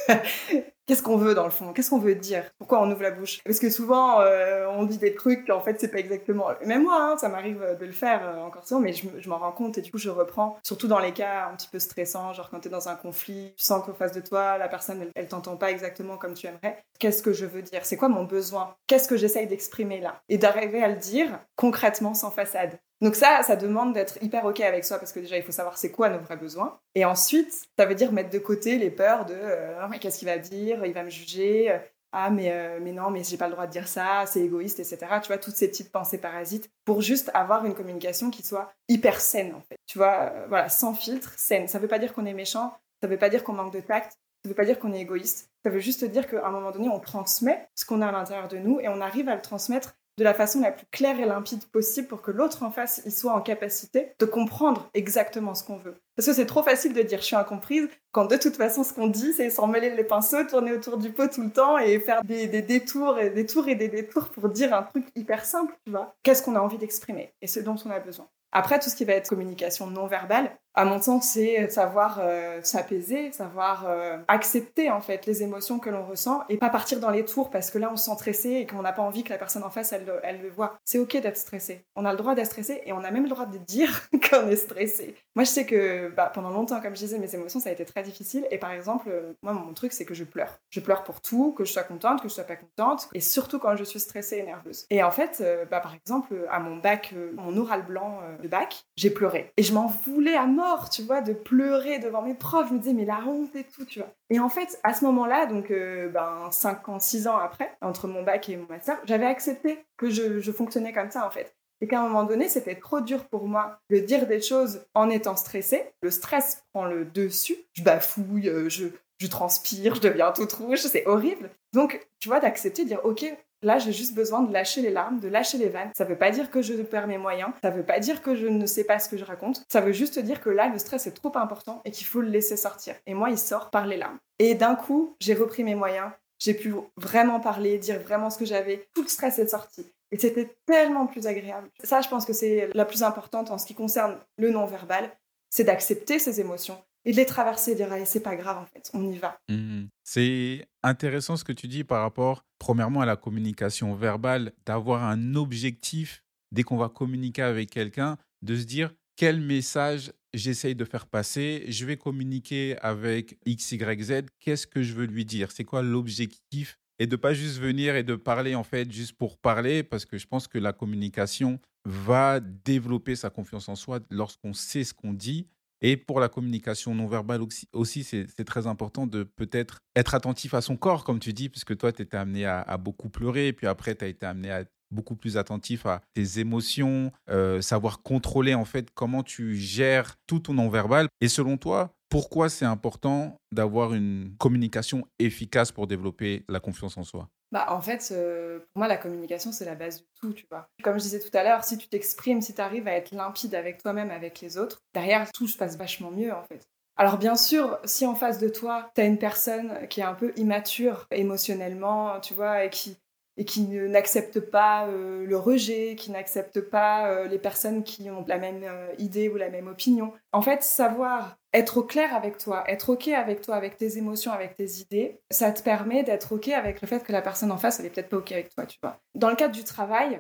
qu'est-ce 0.90 1.04
qu'on 1.04 1.18
veut 1.18 1.36
dans 1.36 1.44
le 1.44 1.52
fond? 1.52 1.72
Qu'est-ce 1.72 1.92
qu'on 1.92 2.00
veut 2.00 2.16
dire? 2.16 2.44
Pourquoi 2.58 2.82
on 2.82 2.90
ouvre 2.90 3.04
la 3.04 3.12
bouche? 3.12 3.42
Parce 3.46 3.60
que 3.60 3.70
souvent, 3.70 4.22
euh, 4.22 4.66
on 4.76 4.86
dit 4.86 4.98
des 4.98 5.14
trucs 5.14 5.46
qu'en 5.46 5.62
fait, 5.62 5.80
c'est 5.80 5.90
pas 5.90 6.00
exactement. 6.00 6.48
Même 6.66 6.82
moi, 6.82 7.00
hein, 7.00 7.18
ça 7.18 7.30
m'arrive 7.30 7.64
de 7.80 7.86
le 7.86 7.92
faire 7.92 8.22
euh, 8.24 8.42
encore 8.42 8.68
souvent, 8.68 8.82
mais 8.82 8.94
je, 8.94 9.30
m'en 9.30 9.38
rends 9.38 9.52
compte 9.52 9.78
et 9.78 9.82
du 9.82 9.92
coup, 9.92 10.00
je 10.00 10.10
reprends. 10.10 10.58
Surtout 10.64 10.88
dans 10.88 10.98
les 10.98 11.14
cas 11.14 11.48
un 11.48 11.56
petit 11.56 11.68
peu 11.72 11.78
stressants, 11.78 12.34
genre 12.34 12.50
quand 12.50 12.62
tu 12.62 12.70
es 12.70 12.72
dans 12.72 12.90
un 12.90 12.96
conflit, 12.96 13.54
tu 13.56 13.64
sens 13.64 13.86
qu'en 13.86 13.94
face 13.94 14.14
de 14.14 14.22
toi, 14.22 14.58
la 14.58 14.68
personne, 14.68 15.00
elle, 15.00 15.12
elle 15.14 15.28
t'entend 15.28 15.58
pas 15.58 15.70
exactement 15.70 16.18
comme 16.18 16.34
tu 16.34 16.48
aimerais. 16.48 16.84
Qu'est-ce 16.98 17.22
que 17.22 17.34
je 17.34 17.46
veux 17.46 17.62
dire? 17.62 17.86
C'est 17.86 17.96
quoi 17.96 18.10
mon 18.10 18.24
besoin? 18.24 18.76
Qu'est-ce 18.88 19.08
que 19.08 19.16
j'essaye 19.16 19.46
d'exprimer 19.46 20.02
là? 20.02 20.22
Et 20.28 20.40
d'arriver 20.40 20.84
à 20.84 20.88
le 20.88 20.96
dire 20.96 21.40
concrètement, 21.56 22.16
sans 22.16 22.32
façade. 22.32 22.80
Donc 23.02 23.16
ça, 23.16 23.42
ça 23.44 23.56
demande 23.56 23.94
d'être 23.94 24.22
hyper 24.22 24.44
OK 24.46 24.60
avec 24.60 24.84
soi 24.84 25.00
parce 25.00 25.14
que 25.14 25.22
déjà, 25.22 25.38
il 25.38 25.44
faut 25.44 25.54
savoir 25.54 25.78
c'est 25.78 25.92
quoi 25.92 26.10
nos 26.10 26.20
vrais 26.20 26.36
besoins. 26.36 26.80
Et 26.96 27.06
ensuite, 27.06 27.54
ça 27.78 27.86
veut 27.86 27.96
dire 27.96 28.12
mettre 28.12 28.30
de 28.30 28.40
côté 28.40 28.78
les 28.78 28.92
peurs 28.92 29.26
de 29.26 29.36
euh, 29.36 29.88
mais 29.90 30.00
qu'est-ce 30.00 30.20
qu'il 30.20 30.28
va 30.28 30.38
dire? 30.38 30.79
Il 30.86 30.94
va 30.94 31.04
me 31.04 31.10
juger. 31.10 31.80
Ah, 32.12 32.32
mais, 32.32 32.52
euh, 32.52 32.80
mais 32.82 32.92
non, 32.92 33.12
mais 33.12 33.24
j'ai 33.24 33.38
pas 33.38 33.48
le 33.48 33.54
droit 33.54 33.68
de 33.68 33.72
dire 33.72 33.88
ça, 33.88 34.24
c'est 34.26 34.42
égoïste, 34.42 34.80
etc. 34.80 34.98
Tu 35.22 35.28
vois, 35.28 35.38
toutes 35.38 35.56
ces 35.56 35.68
petites 35.68 35.92
pensées 35.92 36.18
parasites 36.18 36.70
pour 36.84 37.02
juste 37.02 37.30
avoir 37.36 37.66
une 37.66 37.76
communication 37.76 38.32
qui 38.32 38.42
soit 38.42 38.72
hyper 38.88 39.22
saine, 39.22 39.54
en 39.54 39.62
fait. 39.62 39.78
Tu 39.86 40.00
vois, 40.00 40.32
euh, 40.34 40.46
voilà, 40.48 40.70
sans 40.70 40.96
filtre, 40.96 41.34
saine. 41.38 41.68
Ça 41.68 41.78
veut 41.78 41.88
pas 41.88 42.00
dire 42.00 42.14
qu'on 42.14 42.26
est 42.26 42.34
méchant, 42.34 42.74
ça 43.02 43.08
veut 43.08 43.18
pas 43.18 43.30
dire 43.30 43.44
qu'on 43.44 43.54
manque 43.54 43.74
de 43.74 43.80
tact, 43.80 44.14
ça 44.44 44.50
veut 44.50 44.56
pas 44.56 44.66
dire 44.66 44.80
qu'on 44.80 44.94
est 44.94 45.02
égoïste. 45.02 45.52
Ça 45.64 45.70
veut 45.70 45.80
juste 45.80 46.04
dire 46.04 46.28
qu'à 46.28 46.48
un 46.48 46.52
moment 46.52 46.72
donné, 46.72 46.90
on 46.90 47.00
transmet 47.00 47.70
ce 47.76 47.86
qu'on 47.86 48.02
a 48.02 48.08
à 48.08 48.12
l'intérieur 48.12 48.48
de 48.48 48.58
nous 48.58 48.80
et 48.80 48.88
on 48.88 49.02
arrive 49.02 49.30
à 49.30 49.36
le 49.36 49.42
transmettre 49.42 49.96
de 50.20 50.24
la 50.26 50.34
façon 50.34 50.60
la 50.60 50.74
plus 50.74 50.86
claire 50.92 51.18
et 51.20 51.26
limpide 51.26 51.64
possible 51.68 52.08
pour 52.08 52.22
que 52.22 52.30
l'autre 52.30 52.64
en 52.64 52.72
face 52.72 53.02
il 53.06 53.12
soit 53.12 53.34
en 53.34 53.40
capacité 53.40 54.12
de 54.20 54.26
comprendre 54.26 54.90
exactement 54.94 55.56
ce 55.56 55.64
qu'on 55.64 55.78
veut. 55.78 55.96
Parce 56.18 56.28
que 56.28 56.34
c'est 56.34 56.46
trop 56.46 56.62
facile 56.62 56.92
de 56.92 57.02
dire 57.02 57.20
je 57.20 57.26
suis 57.26 57.38
incomprise 57.38 57.88
quand 58.12 58.26
de 58.26 58.36
toute 58.36 58.58
façon 58.58 58.84
ce 58.84 58.92
qu'on 58.94 59.08
dit 59.08 59.32
c'est 59.32 59.50
s'en 59.50 59.68
mêler 59.68 59.96
les 59.96 60.04
pinceaux, 60.04 60.44
tourner 60.44 60.74
autour 60.74 60.98
du 60.98 61.12
pot 61.14 61.32
tout 61.32 61.42
le 61.42 61.52
temps 61.52 61.78
et 61.78 62.00
faire 62.00 62.22
des, 62.26 62.48
détours 62.48 63.18
et 63.18 63.30
des 63.30 63.46
tours 63.46 63.70
et 63.70 63.76
des 63.76 63.88
détours 63.88 64.30
pour 64.30 64.50
dire 64.50 64.74
un 64.74 64.84
truc 64.84 65.06
hyper 65.16 65.46
simple, 65.46 65.74
tu 65.86 65.92
vois. 65.92 66.14
Qu'est-ce 66.22 66.44
qu'on 66.44 66.56
a 66.56 66.60
envie 66.60 66.78
d'exprimer 66.78 67.34
et 67.42 67.48
ce 67.48 67.62
dont 67.62 67.78
on 67.86 67.90
a 67.90 68.00
besoin. 68.00 68.28
Après, 68.52 68.80
tout 68.80 68.90
ce 68.90 68.96
qui 68.96 69.06
va 69.06 69.14
être 69.14 69.30
communication 69.30 69.88
non 69.88 70.08
verbale, 70.08 70.58
à 70.76 70.86
mon 70.86 71.02
sens, 71.02 71.30
c'est 71.30 71.70
savoir 71.70 72.20
euh, 72.22 72.60
s'apaiser, 72.64 73.32
savoir 73.32 73.86
euh, 73.88 74.18
accepter 74.28 74.92
en 74.92 75.02
fait 75.02 75.26
les 75.26 75.44
émotions 75.44 75.80
que 75.80 75.90
l'on 75.90 76.06
ressent 76.06 76.44
et 76.48 76.58
pas 76.58 76.70
partir 76.70 77.00
dans 77.00 77.10
les 77.10 77.26
tours 77.26 77.50
parce 77.50 77.72
que 77.72 77.78
là 77.78 77.90
on 77.92 77.96
se 77.96 78.06
sent 78.06 78.16
stressé 78.16 78.50
et 78.52 78.66
qu'on 78.66 78.82
n'a 78.82 78.94
pas 78.94 79.02
envie 79.02 79.24
que 79.24 79.30
la 79.30 79.38
personne 79.38 79.64
en 79.64 79.70
face 79.70 79.94
elle, 79.94 80.06
le 80.42 80.50
voit. 80.50 80.78
C'est 80.86 81.00
ok 81.00 81.18
d'être 81.18 81.38
stressé. 81.38 81.86
On 81.96 82.06
a 82.06 82.12
le 82.12 82.18
droit 82.18 82.36
d'être 82.36 82.46
stressé 82.46 82.82
et 82.86 82.94
on 82.94 83.04
a 83.04 83.12
même 83.12 83.24
le 83.24 83.30
droit 83.30 83.46
de 83.46 83.58
dire 83.58 84.10
qu'on 84.30 84.48
est 84.48 84.56
stressé. 84.56 85.16
Moi 85.36 85.44
je 85.44 85.50
sais 85.50 85.66
que 85.66 86.10
bah, 86.16 86.32
pendant 86.34 86.52
longtemps, 86.52 86.80
comme 86.82 86.96
je 86.96 87.02
disais, 87.02 87.18
mes 87.18 87.34
émotions 87.34 87.60
ça 87.60 87.70
a 87.70 87.74
été 87.74 87.86
très 87.86 88.04
difficile 88.04 88.48
et 88.52 88.58
par 88.58 88.72
exemple, 88.72 89.10
moi 89.42 89.54
mon 89.54 89.74
truc 89.74 89.92
c'est 89.92 90.06
que 90.06 90.14
je 90.14 90.24
pleure. 90.24 90.60
Je 90.70 90.80
pleure 90.80 91.04
pour 91.04 91.22
tout, 91.22 91.52
que 91.54 91.66
je 91.66 91.74
sois 91.74 91.84
contente, 91.84 92.22
que 92.22 92.30
je 92.30 92.34
sois 92.34 92.44
pas 92.44 92.56
contente 92.56 93.10
et 93.14 93.22
surtout 93.22 93.60
quand 93.60 93.76
je 93.76 93.84
suis 93.84 94.00
stressée 94.00 94.38
et 94.38 94.44
nerveuse. 94.44 94.86
Et 94.92 95.04
en 95.04 95.12
fait, 95.12 95.40
euh, 95.42 95.66
bah, 95.66 95.80
par 95.80 95.96
exemple, 95.96 96.36
à 96.50 96.60
mon 96.60 96.78
bac, 96.78 97.14
mon 97.36 97.58
oral 97.58 97.86
blanc 97.86 98.20
de 98.42 98.48
bac, 98.48 98.86
j'ai 98.96 99.10
pleuré 99.10 99.52
et 99.58 99.64
je 99.64 99.74
m'en 99.74 99.88
voulais 99.88 100.36
à 100.36 100.46
tu 100.92 101.04
vois, 101.04 101.22
de 101.22 101.34
pleurer 101.34 102.00
devant 102.00 102.22
mes 102.22 102.34
profs. 102.34 102.70
Je 102.70 102.74
me 102.74 102.80
disais, 102.80 102.94
mais 102.94 103.06
la 103.06 103.20
honte 103.26 103.56
et 103.56 103.64
tout, 103.64 103.86
tu 103.86 104.00
vois. 104.00 104.10
Et 104.30 104.40
en 104.40 104.50
fait, 104.50 104.80
à 104.84 104.94
ce 104.94 105.06
moment-là, 105.06 105.46
donc 105.46 105.72
euh, 105.72 106.10
ben, 106.10 106.50
5 106.52 106.90
ans, 106.90 107.00
6 107.00 107.28
ans 107.28 107.38
après, 107.38 107.76
entre 107.82 108.08
mon 108.08 108.24
bac 108.24 108.50
et 108.50 108.58
mon 108.58 108.68
master, 108.68 108.98
j'avais 109.06 109.26
accepté 109.26 109.80
que 109.98 110.10
je, 110.10 110.40
je 110.40 110.52
fonctionnais 110.52 110.94
comme 110.94 111.12
ça, 111.12 111.26
en 111.26 111.30
fait. 111.32 111.56
Et 111.82 111.88
qu'à 111.88 112.02
un 112.02 112.04
moment 112.04 112.24
donné, 112.24 112.50
c'était 112.50 112.76
trop 112.76 113.00
dur 113.00 113.26
pour 113.26 113.48
moi 113.48 113.80
de 113.90 114.00
dire 114.00 114.28
des 114.28 114.42
choses 114.42 114.82
en 114.94 115.10
étant 115.10 115.36
stressée. 115.36 115.84
Le 116.02 116.12
stress 116.12 116.64
prend 116.74 116.86
le 116.86 117.06
dessus. 117.06 117.56
Je 117.74 117.84
bafouille, 117.84 118.50
euh, 118.50 118.70
je, 118.70 118.88
je 119.20 119.28
transpire, 119.28 119.96
je 119.96 120.02
deviens 120.02 120.32
toute 120.32 120.52
rouge, 120.54 120.80
c'est 120.80 121.06
horrible. 121.06 121.50
Donc, 121.74 122.06
tu 122.20 122.30
vois, 122.30 122.40
d'accepter, 122.40 122.84
de 122.84 122.90
dire, 122.90 123.06
OK, 123.06 123.26
Là, 123.62 123.78
j'ai 123.78 123.92
juste 123.92 124.16
besoin 124.16 124.42
de 124.42 124.54
lâcher 124.54 124.82
les 124.82 124.90
larmes, 124.90 125.20
de 125.20 125.28
lâcher 125.28 125.58
les 125.58 125.70
vannes. 125.70 125.92
Ça 125.96 126.06
veut 126.06 126.18
pas 126.18 126.32
dire 126.32 126.50
que 126.50 126.62
je 126.62 126.74
perds 126.82 127.08
mes 127.08 127.18
moyens, 127.18 127.52
ça 127.62 127.70
veut 127.70 127.84
pas 127.84 128.00
dire 128.00 128.22
que 128.22 128.36
je 128.36 128.48
ne 128.48 128.66
sais 128.66 128.84
pas 128.84 129.00
ce 129.00 129.10
que 129.10 129.18
je 129.18 129.26
raconte. 129.26 129.64
Ça 129.70 129.82
veut 129.82 129.92
juste 129.92 130.20
dire 130.20 130.42
que 130.42 130.50
là, 130.50 130.70
le 130.70 130.80
stress 130.80 131.08
est 131.08 131.12
trop 131.12 131.32
important 131.36 131.82
et 131.86 131.92
qu'il 131.92 132.08
faut 132.08 132.22
le 132.22 132.30
laisser 132.30 132.58
sortir. 132.58 132.96
Et 133.06 133.14
moi, 133.14 133.30
il 133.30 133.38
sort 133.38 133.70
par 133.70 133.86
les 133.86 133.98
larmes. 133.98 134.18
Et 134.40 134.56
d'un 134.56 134.76
coup, 134.76 135.16
j'ai 135.20 135.34
repris 135.34 135.64
mes 135.64 135.76
moyens, 135.76 136.12
j'ai 136.40 136.54
pu 136.54 136.74
vraiment 136.96 137.40
parler, 137.40 137.78
dire 137.78 138.00
vraiment 138.00 138.30
ce 138.30 138.38
que 138.38 138.46
j'avais. 138.46 138.88
Tout 138.94 139.04
le 139.04 139.10
stress 139.10 139.40
est 139.40 139.48
sorti. 139.48 139.86
Et 140.12 140.18
c'était 140.18 140.56
tellement 140.66 141.06
plus 141.06 141.28
agréable. 141.28 141.70
Ça, 141.84 142.02
je 142.02 142.10
pense 142.10 142.26
que 142.26 142.34
c'est 142.34 142.70
la 142.74 142.86
plus 142.86 143.04
importante 143.04 143.52
en 143.52 143.58
ce 143.58 143.66
qui 143.66 143.76
concerne 143.76 144.18
le 144.38 144.50
non-verbal, 144.50 145.12
c'est 145.50 145.66
d'accepter 145.66 146.20
ses 146.20 146.40
émotions, 146.40 146.82
et 147.10 147.12
de 147.12 147.18
les 147.18 147.26
traverser, 147.26 147.74
dire 147.74 147.90
c'est 148.06 148.22
pas 148.22 148.36
grave 148.36 148.60
en 148.60 148.66
fait, 148.68 148.92
on 148.94 149.12
y 149.12 149.18
va. 149.18 149.40
Mmh 149.50 149.86
c'est 150.04 150.68
intéressant 150.82 151.38
ce 151.38 151.44
que 151.44 151.52
tu 151.52 151.68
dis 151.68 151.84
par 151.84 152.02
rapport, 152.02 152.44
premièrement, 152.58 153.02
à 153.02 153.06
la 153.06 153.16
communication 153.16 153.94
verbale, 153.96 154.54
d'avoir 154.66 155.04
un 155.04 155.36
objectif 155.36 156.24
dès 156.52 156.64
qu'on 156.64 156.78
va 156.78 156.90
communiquer 156.90 157.44
avec 157.44 157.70
quelqu'un, 157.70 158.18
de 158.42 158.56
se 158.56 158.64
dire 158.64 158.92
quel 159.16 159.40
message 159.40 160.12
j'essaye 160.34 160.74
de 160.74 160.86
faire 160.86 161.06
passer, 161.06 161.66
je 161.68 161.86
vais 161.86 161.98
communiquer 161.98 162.78
avec 162.80 163.38
X, 163.46 163.72
Y, 163.72 164.02
Z, 164.04 164.14
qu'est-ce 164.40 164.66
que 164.66 164.82
je 164.82 164.94
veux 164.94 165.06
lui 165.06 165.26
dire, 165.26 165.52
c'est 165.52 165.64
quoi 165.64 165.84
l'objectif? 165.84 166.80
Et 166.98 167.08
de 167.08 167.16
pas 167.16 167.34
juste 167.34 167.60
venir 167.60 167.96
et 167.96 168.04
de 168.04 168.16
parler 168.16 168.56
en 168.56 168.64
fait 168.64 168.92
juste 168.92 169.14
pour 169.14 169.38
parler 169.38 169.84
parce 169.84 170.06
que 170.06 170.18
je 170.18 170.28
pense 170.28 170.48
que 170.48 170.58
la 170.58 170.74
communication 170.74 171.60
va 171.86 172.40
développer 172.40 173.16
sa 173.16 173.30
confiance 173.30 173.70
en 173.70 173.76
soi 173.76 174.00
lorsqu'on 174.10 174.54
sait 174.54 174.84
ce 174.84 174.94
qu'on 174.94 175.14
dit 175.14 175.48
Et 175.82 175.98
pour 175.98 176.20
la 176.20 176.30
communication 176.30 176.94
non 176.94 177.08
verbale 177.08 177.42
aussi, 177.74 178.04
c'est 178.04 178.46
très 178.46 178.68
important 178.68 179.08
de 179.08 179.24
peut-être 179.24 179.80
être 179.96 180.16
attentif 180.16 180.54
à 180.54 180.62
son 180.62 180.78
corps, 180.78 181.04
comme 181.04 181.20
tu 181.20 181.34
dis, 181.34 181.50
puisque 181.50 181.78
toi, 181.78 181.92
tu 181.92 182.02
étais 182.02 182.18
amené 182.18 182.46
à, 182.46 182.78
beaucoup 182.78 183.10
pleurer, 183.10 183.48
et 183.48 183.54
puis 183.54 183.68
après, 183.68 183.96
tu 183.96 184.06
as 184.06 184.08
été 184.08 184.26
amené 184.26 184.52
à 184.52 184.62
être 184.62 184.72
beaucoup 184.92 185.16
plus 185.16 185.38
attentif 185.38 185.86
à 185.86 186.02
tes 186.14 186.40
émotions, 186.40 187.12
euh, 187.30 187.62
savoir 187.62 188.02
contrôler 188.02 188.56
en 188.56 188.66
fait 188.66 188.90
comment 188.92 189.22
tu 189.22 189.56
gères 189.56 190.16
tout 190.26 190.40
ton 190.40 190.56
non-verbal. 190.56 191.08
Et 191.22 191.28
selon 191.28 191.58
toi, 191.58 191.94
pourquoi 192.10 192.50
c'est 192.50 192.66
important 192.66 193.40
d'avoir 193.52 193.94
une 193.94 194.34
communication 194.40 195.08
efficace 195.20 195.72
pour 195.72 195.86
développer 195.86 196.44
la 196.50 196.60
confiance 196.60 196.98
en 196.98 197.04
soi? 197.04 197.30
Bah, 197.52 197.68
en 197.70 197.82
fait, 197.82 198.10
euh, 198.12 198.60
pour 198.60 198.80
moi, 198.80 198.88
la 198.88 198.98
communication, 198.98 199.52
c'est 199.52 199.66
la 199.66 199.76
base 199.76 200.02
de 200.02 200.06
tout, 200.20 200.34
tu 200.34 200.46
vois. 200.50 200.68
Comme 200.84 200.98
je 200.98 201.04
disais 201.04 201.20
tout 201.20 201.36
à 201.36 201.44
l'heure, 201.44 201.64
si 201.64 201.78
tu 201.78 201.88
t'exprimes, 201.88 202.42
si 202.42 202.54
tu 202.54 202.62
arrives 202.62 202.88
à 202.88 202.94
être 202.94 203.12
limpide 203.12 203.56
avec 203.56 203.82
toi-même, 203.82 204.12
avec 204.12 204.40
les 204.42 204.58
autres, 204.58 204.84
derrière, 204.94 205.32
tout 205.32 205.48
se 205.48 205.58
passe 205.58 205.78
vachement 205.78 206.12
mieux, 206.12 206.34
en 206.34 206.44
fait. 206.44 206.68
Alors 206.96 207.18
bien 207.18 207.38
sûr, 207.38 207.80
si 207.86 208.06
en 208.06 208.14
face 208.14 208.40
de 208.40 208.50
toi, 208.50 208.92
tu 208.94 209.00
as 209.00 209.06
une 209.06 209.18
personne 209.18 209.88
qui 209.88 210.02
est 210.02 210.04
un 210.04 210.14
peu 210.14 210.34
immature 210.36 211.08
émotionnellement, 211.12 212.20
tu 212.20 212.34
vois, 212.34 212.66
et 212.66 212.70
qui, 212.70 212.98
et 213.40 213.46
qui 213.46 213.62
n'accepte 213.62 214.42
pas 214.42 214.86
euh, 214.88 215.26
le 215.26 215.38
rejet, 215.38 215.96
qui 215.96 216.12
n'accepte 216.12 216.60
pas 216.60 217.08
euh, 217.08 217.26
les 217.30 217.40
personnes 217.40 217.84
qui 217.84 218.12
ont 218.12 218.26
la 218.28 218.38
même 218.38 218.66
idée 218.98 219.30
ou 219.30 219.38
la 219.38 219.50
même 219.50 219.68
opinion. 219.68 220.12
En 220.34 220.42
fait, 220.42 220.62
savoir 220.62 221.38
être 221.54 221.78
au 221.78 221.84
clair 221.84 222.14
avec 222.14 222.38
toi, 222.38 222.66
être 222.68 222.90
OK 222.90 223.08
avec 223.08 223.42
toi, 223.42 223.56
avec 223.56 223.78
tes 223.78 223.98
émotions, 223.98 224.34
avec 224.34 224.58
tes 224.58 224.82
idées, 224.82 225.22
ça 225.32 225.54
te 225.54 225.64
permet 225.64 226.04
d'être 226.04 226.34
OK 226.34 226.50
avec 226.50 226.82
le 226.82 226.88
fait 226.88 227.02
que 227.02 227.14
la 227.14 227.22
personne 227.22 227.52
en 227.54 227.58
face, 227.58 227.80
elle 227.80 227.86
est 227.86 227.90
peut-être 227.90 228.10
pas 228.10 228.18
OK 228.18 228.34
avec 228.34 228.54
toi, 228.54 228.66
tu 228.66 228.78
vois. 228.84 229.00
Dans 229.16 229.30
le 229.30 229.38
cadre 229.38 229.56
du 229.56 229.64
travail, 229.64 230.20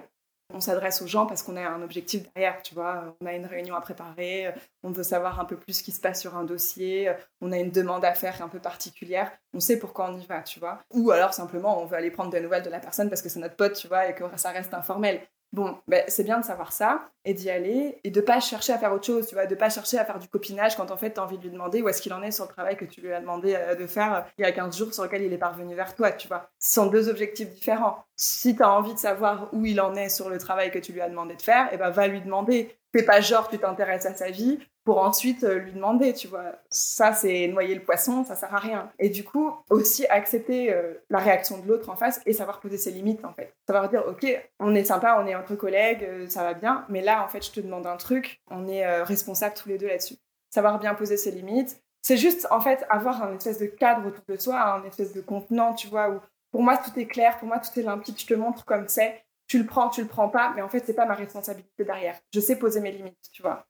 on 0.54 0.60
s'adresse 0.60 1.02
aux 1.02 1.08
gens 1.08 1.26
parce 1.26 1.44
qu'on 1.44 1.56
a 1.56 1.68
un 1.68 1.82
objectif 1.82 2.24
derrière, 2.34 2.62
tu 2.62 2.74
vois. 2.74 3.16
On 3.22 3.26
a 3.26 3.34
une 3.34 3.46
réunion 3.46 3.76
à 3.76 3.82
préparer, 3.82 4.54
on 4.84 4.92
veut 4.92 5.04
savoir 5.04 5.40
un 5.40 5.46
peu 5.46 5.58
plus 5.58 5.74
ce 5.74 5.84
qui 5.84 5.92
se 5.92 6.00
passe 6.00 6.22
sur 6.22 6.36
un 6.36 6.44
dossier, 6.44 7.12
on 7.42 7.52
a 7.52 7.58
une 7.58 7.72
demande 7.72 8.06
à 8.06 8.14
faire 8.14 8.42
un 8.42 8.50
peu 8.50 8.60
particulière, 8.60 9.32
on 9.54 9.60
sait 9.60 9.80
pourquoi 9.80 10.10
on 10.10 10.18
y 10.18 10.26
va, 10.26 10.42
tu 10.42 10.60
vois. 10.60 10.80
Ou 10.92 11.12
alors 11.12 11.34
simplement, 11.34 11.82
on 11.82 11.86
veut 11.86 11.98
aller 11.98 12.12
prendre 12.12 12.32
des 12.32 12.42
nouvelles 12.42 12.64
de 12.64 12.70
la 12.70 12.80
personne 12.80 13.10
parce 13.10 13.22
que 13.22 13.30
c'est 13.30 13.40
notre 13.40 13.56
pote, 13.56 13.74
tu 13.74 13.88
vois, 13.88 14.08
et 14.10 14.16
que 14.16 14.24
ça 14.38 14.52
reste 14.52 14.74
informel. 14.74 15.22
Bon, 15.52 15.80
ben, 15.88 16.04
c'est 16.08 16.24
bien 16.24 16.40
de 16.40 16.46
savoir 16.46 16.72
ça 16.72 17.10
et 17.26 17.34
d'y 17.34 17.50
aller 17.50 18.00
et 18.04 18.12
de 18.12 18.22
pas 18.22 18.40
chercher 18.40 18.72
à 18.72 18.78
faire 18.78 18.94
autre 18.94 19.08
chose, 19.08 19.26
tu 19.26 19.34
vois, 19.34 19.48
de 19.48 19.56
pas 19.56 19.70
chercher 19.72 19.98
à 19.98 20.06
faire 20.06 20.20
du 20.20 20.28
copinage 20.28 20.76
quand 20.76 20.92
en 20.92 20.98
fait 20.98 21.14
tu 21.14 21.20
as 21.20 21.24
envie 21.24 21.40
de 21.40 21.44
lui 21.44 21.50
demander 21.50 21.82
où 21.82 21.90
est-ce 21.90 22.04
qu'il 22.04 22.14
en 22.14 22.22
est 22.22 22.30
sur 22.30 22.46
le 22.46 22.52
travail 22.52 22.78
que 22.78 22.86
tu 22.86 23.02
lui 23.02 23.12
as 23.12 23.20
demandé 23.20 23.56
euh, 23.56 23.74
de 23.74 23.88
faire 23.88 24.14
euh, 24.14 24.22
il 24.38 24.44
y 24.44 24.46
a 24.46 24.52
15 24.52 24.78
jours 24.78 24.94
sur 24.94 25.04
lequel 25.04 25.24
il 25.24 25.34
est 25.34 25.40
parvenu 25.40 25.74
vers 25.74 25.96
toi, 25.96 26.12
tu 26.12 26.28
vois. 26.28 26.52
Ce 26.60 26.74
sont 26.74 26.86
deux 26.86 27.10
objectifs 27.10 27.50
différents. 27.50 28.06
Si 28.16 28.56
tu 28.56 28.62
as 28.62 28.72
envie 28.72 28.94
de 28.94 29.00
savoir 29.00 29.50
où 29.52 29.66
il 29.66 29.82
en 29.82 29.96
est 29.96 30.10
sur 30.10 30.30
le 30.30 30.38
travail 30.38 30.70
que 30.70 30.80
tu 30.80 30.94
lui 30.94 31.02
as 31.02 31.10
demandé 31.10 31.36
de 31.36 31.42
faire, 31.42 31.66
et 31.68 31.76
eh 31.76 31.78
ben 31.78 31.90
va 31.90 32.08
lui 32.08 32.22
demander. 32.22 32.76
Fais 32.92 33.04
pas 33.04 33.22
genre 33.22 33.50
tu 33.50 33.58
t'intéresses 33.58 34.06
à 34.06 34.14
sa 34.14 34.30
vie 34.30 34.60
pour 34.90 35.04
ensuite 35.04 35.44
euh, 35.44 35.60
lui 35.60 35.74
demander, 35.74 36.16
tu 36.16 36.28
vois. 36.28 36.54
Ça, 36.72 37.14
c'est 37.14 37.48
noyer 37.48 37.76
le 37.76 37.84
poisson, 37.84 38.24
ça 38.24 38.34
sert 38.34 38.56
à 38.56 38.58
rien. 38.58 38.92
Et 38.98 39.10
du 39.10 39.24
coup, 39.24 39.54
aussi 39.70 40.08
accepter 40.08 40.74
euh, 40.74 40.96
la 41.12 41.20
réaction 41.20 41.60
de 41.60 41.68
l'autre 41.68 41.92
en 41.92 41.96
face 41.96 42.20
et 42.26 42.34
savoir 42.34 42.60
poser 42.60 42.80
ses 42.80 42.90
limites, 42.90 43.24
en 43.24 43.32
fait. 43.32 43.54
Savoir 43.68 43.88
dire, 43.88 44.04
OK, 44.08 44.26
on 44.60 44.74
est 44.74 44.86
sympa, 44.86 45.22
on 45.24 45.28
est 45.28 45.36
entre 45.36 45.54
collègues, 45.54 46.04
euh, 46.06 46.28
ça 46.28 46.42
va 46.42 46.56
bien, 46.56 46.88
mais 46.90 47.02
là, 47.02 47.24
en 47.24 47.28
fait, 47.28 47.46
je 47.46 47.52
te 47.52 47.60
demande 47.60 47.86
un 47.86 47.98
truc, 47.98 48.42
on 48.50 48.68
est 48.68 49.04
responsables 49.04 49.54
tous 49.54 49.70
les 49.70 49.78
deux 49.78 49.90
là-dessus. 49.90 50.16
Savoir 50.50 50.80
bien 50.80 50.96
poser 50.96 51.18
ses 51.18 51.30
limites. 51.30 51.80
C'est 52.02 52.18
juste, 52.18 52.48
en 52.50 52.60
fait, 52.60 52.84
avoir 52.90 53.22
un 53.22 53.36
espèce 53.36 53.60
de 53.60 53.68
cadre 53.68 54.08
autour 54.08 54.24
de 54.28 54.38
soi, 54.38 54.60
un 54.60 54.84
espèce 54.86 55.14
de 55.14 55.22
contenant, 55.22 55.76
tu 55.76 55.88
vois, 55.88 56.10
où 56.10 56.20
pour 56.50 56.64
moi, 56.64 56.78
tout 56.78 57.00
est 57.00 57.06
clair, 57.06 57.38
pour 57.38 57.48
moi, 57.48 57.60
tout 57.60 57.80
est 57.80 57.84
limpide, 57.84 58.20
je 58.20 58.26
te 58.26 58.34
montre 58.34 58.66
comme 58.66 58.88
c'est, 58.88 59.24
tu 59.46 59.60
le 59.60 59.68
prends, 59.68 59.90
tu 59.90 60.02
le 60.02 60.08
prends 60.08 60.30
pas, 60.30 60.52
mais 60.56 60.64
en 60.64 60.70
fait, 60.70 60.84
c'est 60.84 60.96
pas 60.96 61.06
ma 61.06 61.14
responsabilité 61.14 61.86
derrière. 61.86 62.18
Je 62.34 62.40
sais 62.40 62.56
poser 62.56 62.82
mes 62.82 62.92
limites, 62.92 63.30
tu 63.32 63.44
vois. 63.44 63.69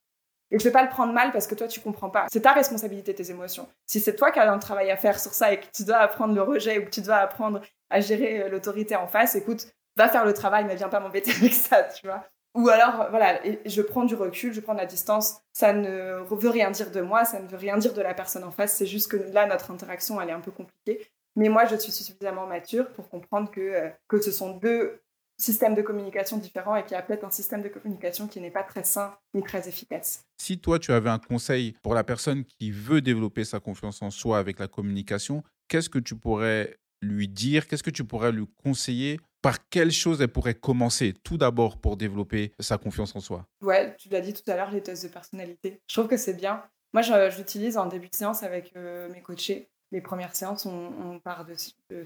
Et 0.51 0.57
je 0.57 0.63
vais 0.63 0.71
pas 0.71 0.83
le 0.83 0.89
prendre 0.89 1.13
mal 1.13 1.31
parce 1.31 1.47
que 1.47 1.55
toi, 1.55 1.67
tu 1.67 1.79
comprends 1.79 2.09
pas. 2.09 2.25
C'est 2.31 2.41
ta 2.41 2.53
responsabilité, 2.53 3.13
tes 3.13 3.29
émotions. 3.29 3.67
Si 3.85 3.99
c'est 3.99 4.15
toi 4.15 4.31
qui 4.31 4.39
as 4.39 4.51
un 4.51 4.59
travail 4.59 4.89
à 4.89 4.97
faire 4.97 5.19
sur 5.19 5.33
ça 5.33 5.53
et 5.53 5.59
que 5.59 5.65
tu 5.73 5.83
dois 5.83 5.97
apprendre 5.97 6.33
le 6.33 6.41
rejet 6.41 6.79
ou 6.79 6.85
que 6.85 6.89
tu 6.89 7.01
dois 7.01 7.17
apprendre 7.17 7.61
à 7.89 7.99
gérer 8.01 8.43
euh, 8.43 8.49
l'autorité 8.49 8.95
en 8.95 9.07
face, 9.07 9.35
écoute, 9.35 9.67
va 9.95 10.09
faire 10.09 10.25
le 10.25 10.33
travail, 10.33 10.65
mais 10.65 10.75
viens 10.75 10.89
pas 10.89 10.99
m'embêter 10.99 11.31
avec 11.39 11.53
ça, 11.53 11.83
tu 11.83 12.07
vois. 12.07 12.25
Ou 12.55 12.67
alors, 12.69 13.09
voilà, 13.11 13.39
je 13.65 13.81
prends 13.81 14.05
du 14.05 14.15
recul, 14.15 14.53
je 14.53 14.59
prends 14.59 14.73
de 14.73 14.79
la 14.79 14.87
distance. 14.87 15.39
Ça 15.53 15.71
ne 15.71 16.23
veut 16.23 16.49
rien 16.49 16.71
dire 16.71 16.89
de 16.89 17.01
moi, 17.01 17.23
ça 17.23 17.39
ne 17.39 17.47
veut 17.47 17.57
rien 17.57 17.77
dire 17.77 17.93
de 17.93 18.01
la 18.01 18.15
personne 18.15 18.43
en 18.43 18.51
face. 18.51 18.73
C'est 18.73 18.87
juste 18.87 19.11
que 19.11 19.17
là, 19.17 19.45
notre 19.45 19.69
interaction, 19.69 20.19
elle 20.19 20.29
est 20.29 20.33
un 20.33 20.39
peu 20.39 20.51
compliquée. 20.51 21.07
Mais 21.35 21.47
moi, 21.47 21.65
je 21.65 21.75
suis 21.75 21.91
suffisamment 21.91 22.47
mature 22.47 22.91
pour 22.93 23.07
comprendre 23.07 23.51
que, 23.51 23.61
euh, 23.61 23.89
que 24.07 24.19
ce 24.19 24.31
sont 24.31 24.57
deux 24.57 24.99
système 25.39 25.73
de 25.73 25.81
communication 25.81 26.37
différent 26.37 26.75
et 26.75 26.85
qui 26.85 26.95
a 26.95 27.01
peut-être 27.01 27.23
un 27.23 27.31
système 27.31 27.61
de 27.61 27.69
communication 27.69 28.27
qui 28.27 28.41
n'est 28.41 28.51
pas 28.51 28.63
très 28.63 28.83
sain 28.83 29.17
ni 29.33 29.41
très 29.41 29.67
efficace. 29.67 30.25
Si 30.37 30.59
toi, 30.59 30.79
tu 30.79 30.91
avais 30.91 31.09
un 31.09 31.19
conseil 31.19 31.73
pour 31.81 31.95
la 31.95 32.03
personne 32.03 32.43
qui 32.45 32.71
veut 32.71 33.01
développer 33.01 33.45
sa 33.45 33.59
confiance 33.59 34.01
en 34.01 34.11
soi 34.11 34.37
avec 34.37 34.59
la 34.59 34.67
communication, 34.67 35.43
qu'est-ce 35.67 35.89
que 35.89 35.99
tu 35.99 36.15
pourrais 36.15 36.77
lui 37.01 37.27
dire? 37.27 37.67
Qu'est-ce 37.67 37.83
que 37.83 37.89
tu 37.89 38.03
pourrais 38.03 38.31
lui 38.31 38.45
conseiller? 38.63 39.19
Par 39.41 39.69
quelle 39.69 39.91
chose 39.91 40.21
elle 40.21 40.27
pourrait 40.27 40.55
commencer? 40.55 41.13
Tout 41.23 41.37
d'abord 41.37 41.77
pour 41.77 41.95
développer 41.95 42.51
sa 42.59 42.77
confiance 42.77 43.15
en 43.15 43.21
soi 43.21 43.45
Ouais, 43.61 43.95
tu 43.97 44.09
l'as 44.09 44.21
dit 44.21 44.33
tout 44.33 44.49
à 44.51 44.57
l'heure, 44.57 44.71
les 44.71 44.83
tests 44.83 45.03
de 45.03 45.09
personnalité. 45.09 45.81
Je 45.87 45.95
trouve 45.95 46.09
que 46.09 46.17
c'est 46.17 46.33
bien. 46.33 46.63
Moi, 46.91 47.03
j'utilise 47.29 47.77
en 47.77 47.85
début 47.85 48.09
de 48.09 48.15
séance 48.15 48.43
avec 48.43 48.73
euh, 48.75 49.07
mes 49.13 49.21
coachés 49.21 49.69
les 49.91 50.01
premières 50.01 50.35
séances, 50.35 50.65
on, 50.65 51.19
part 51.19 51.45
de, 51.45 51.55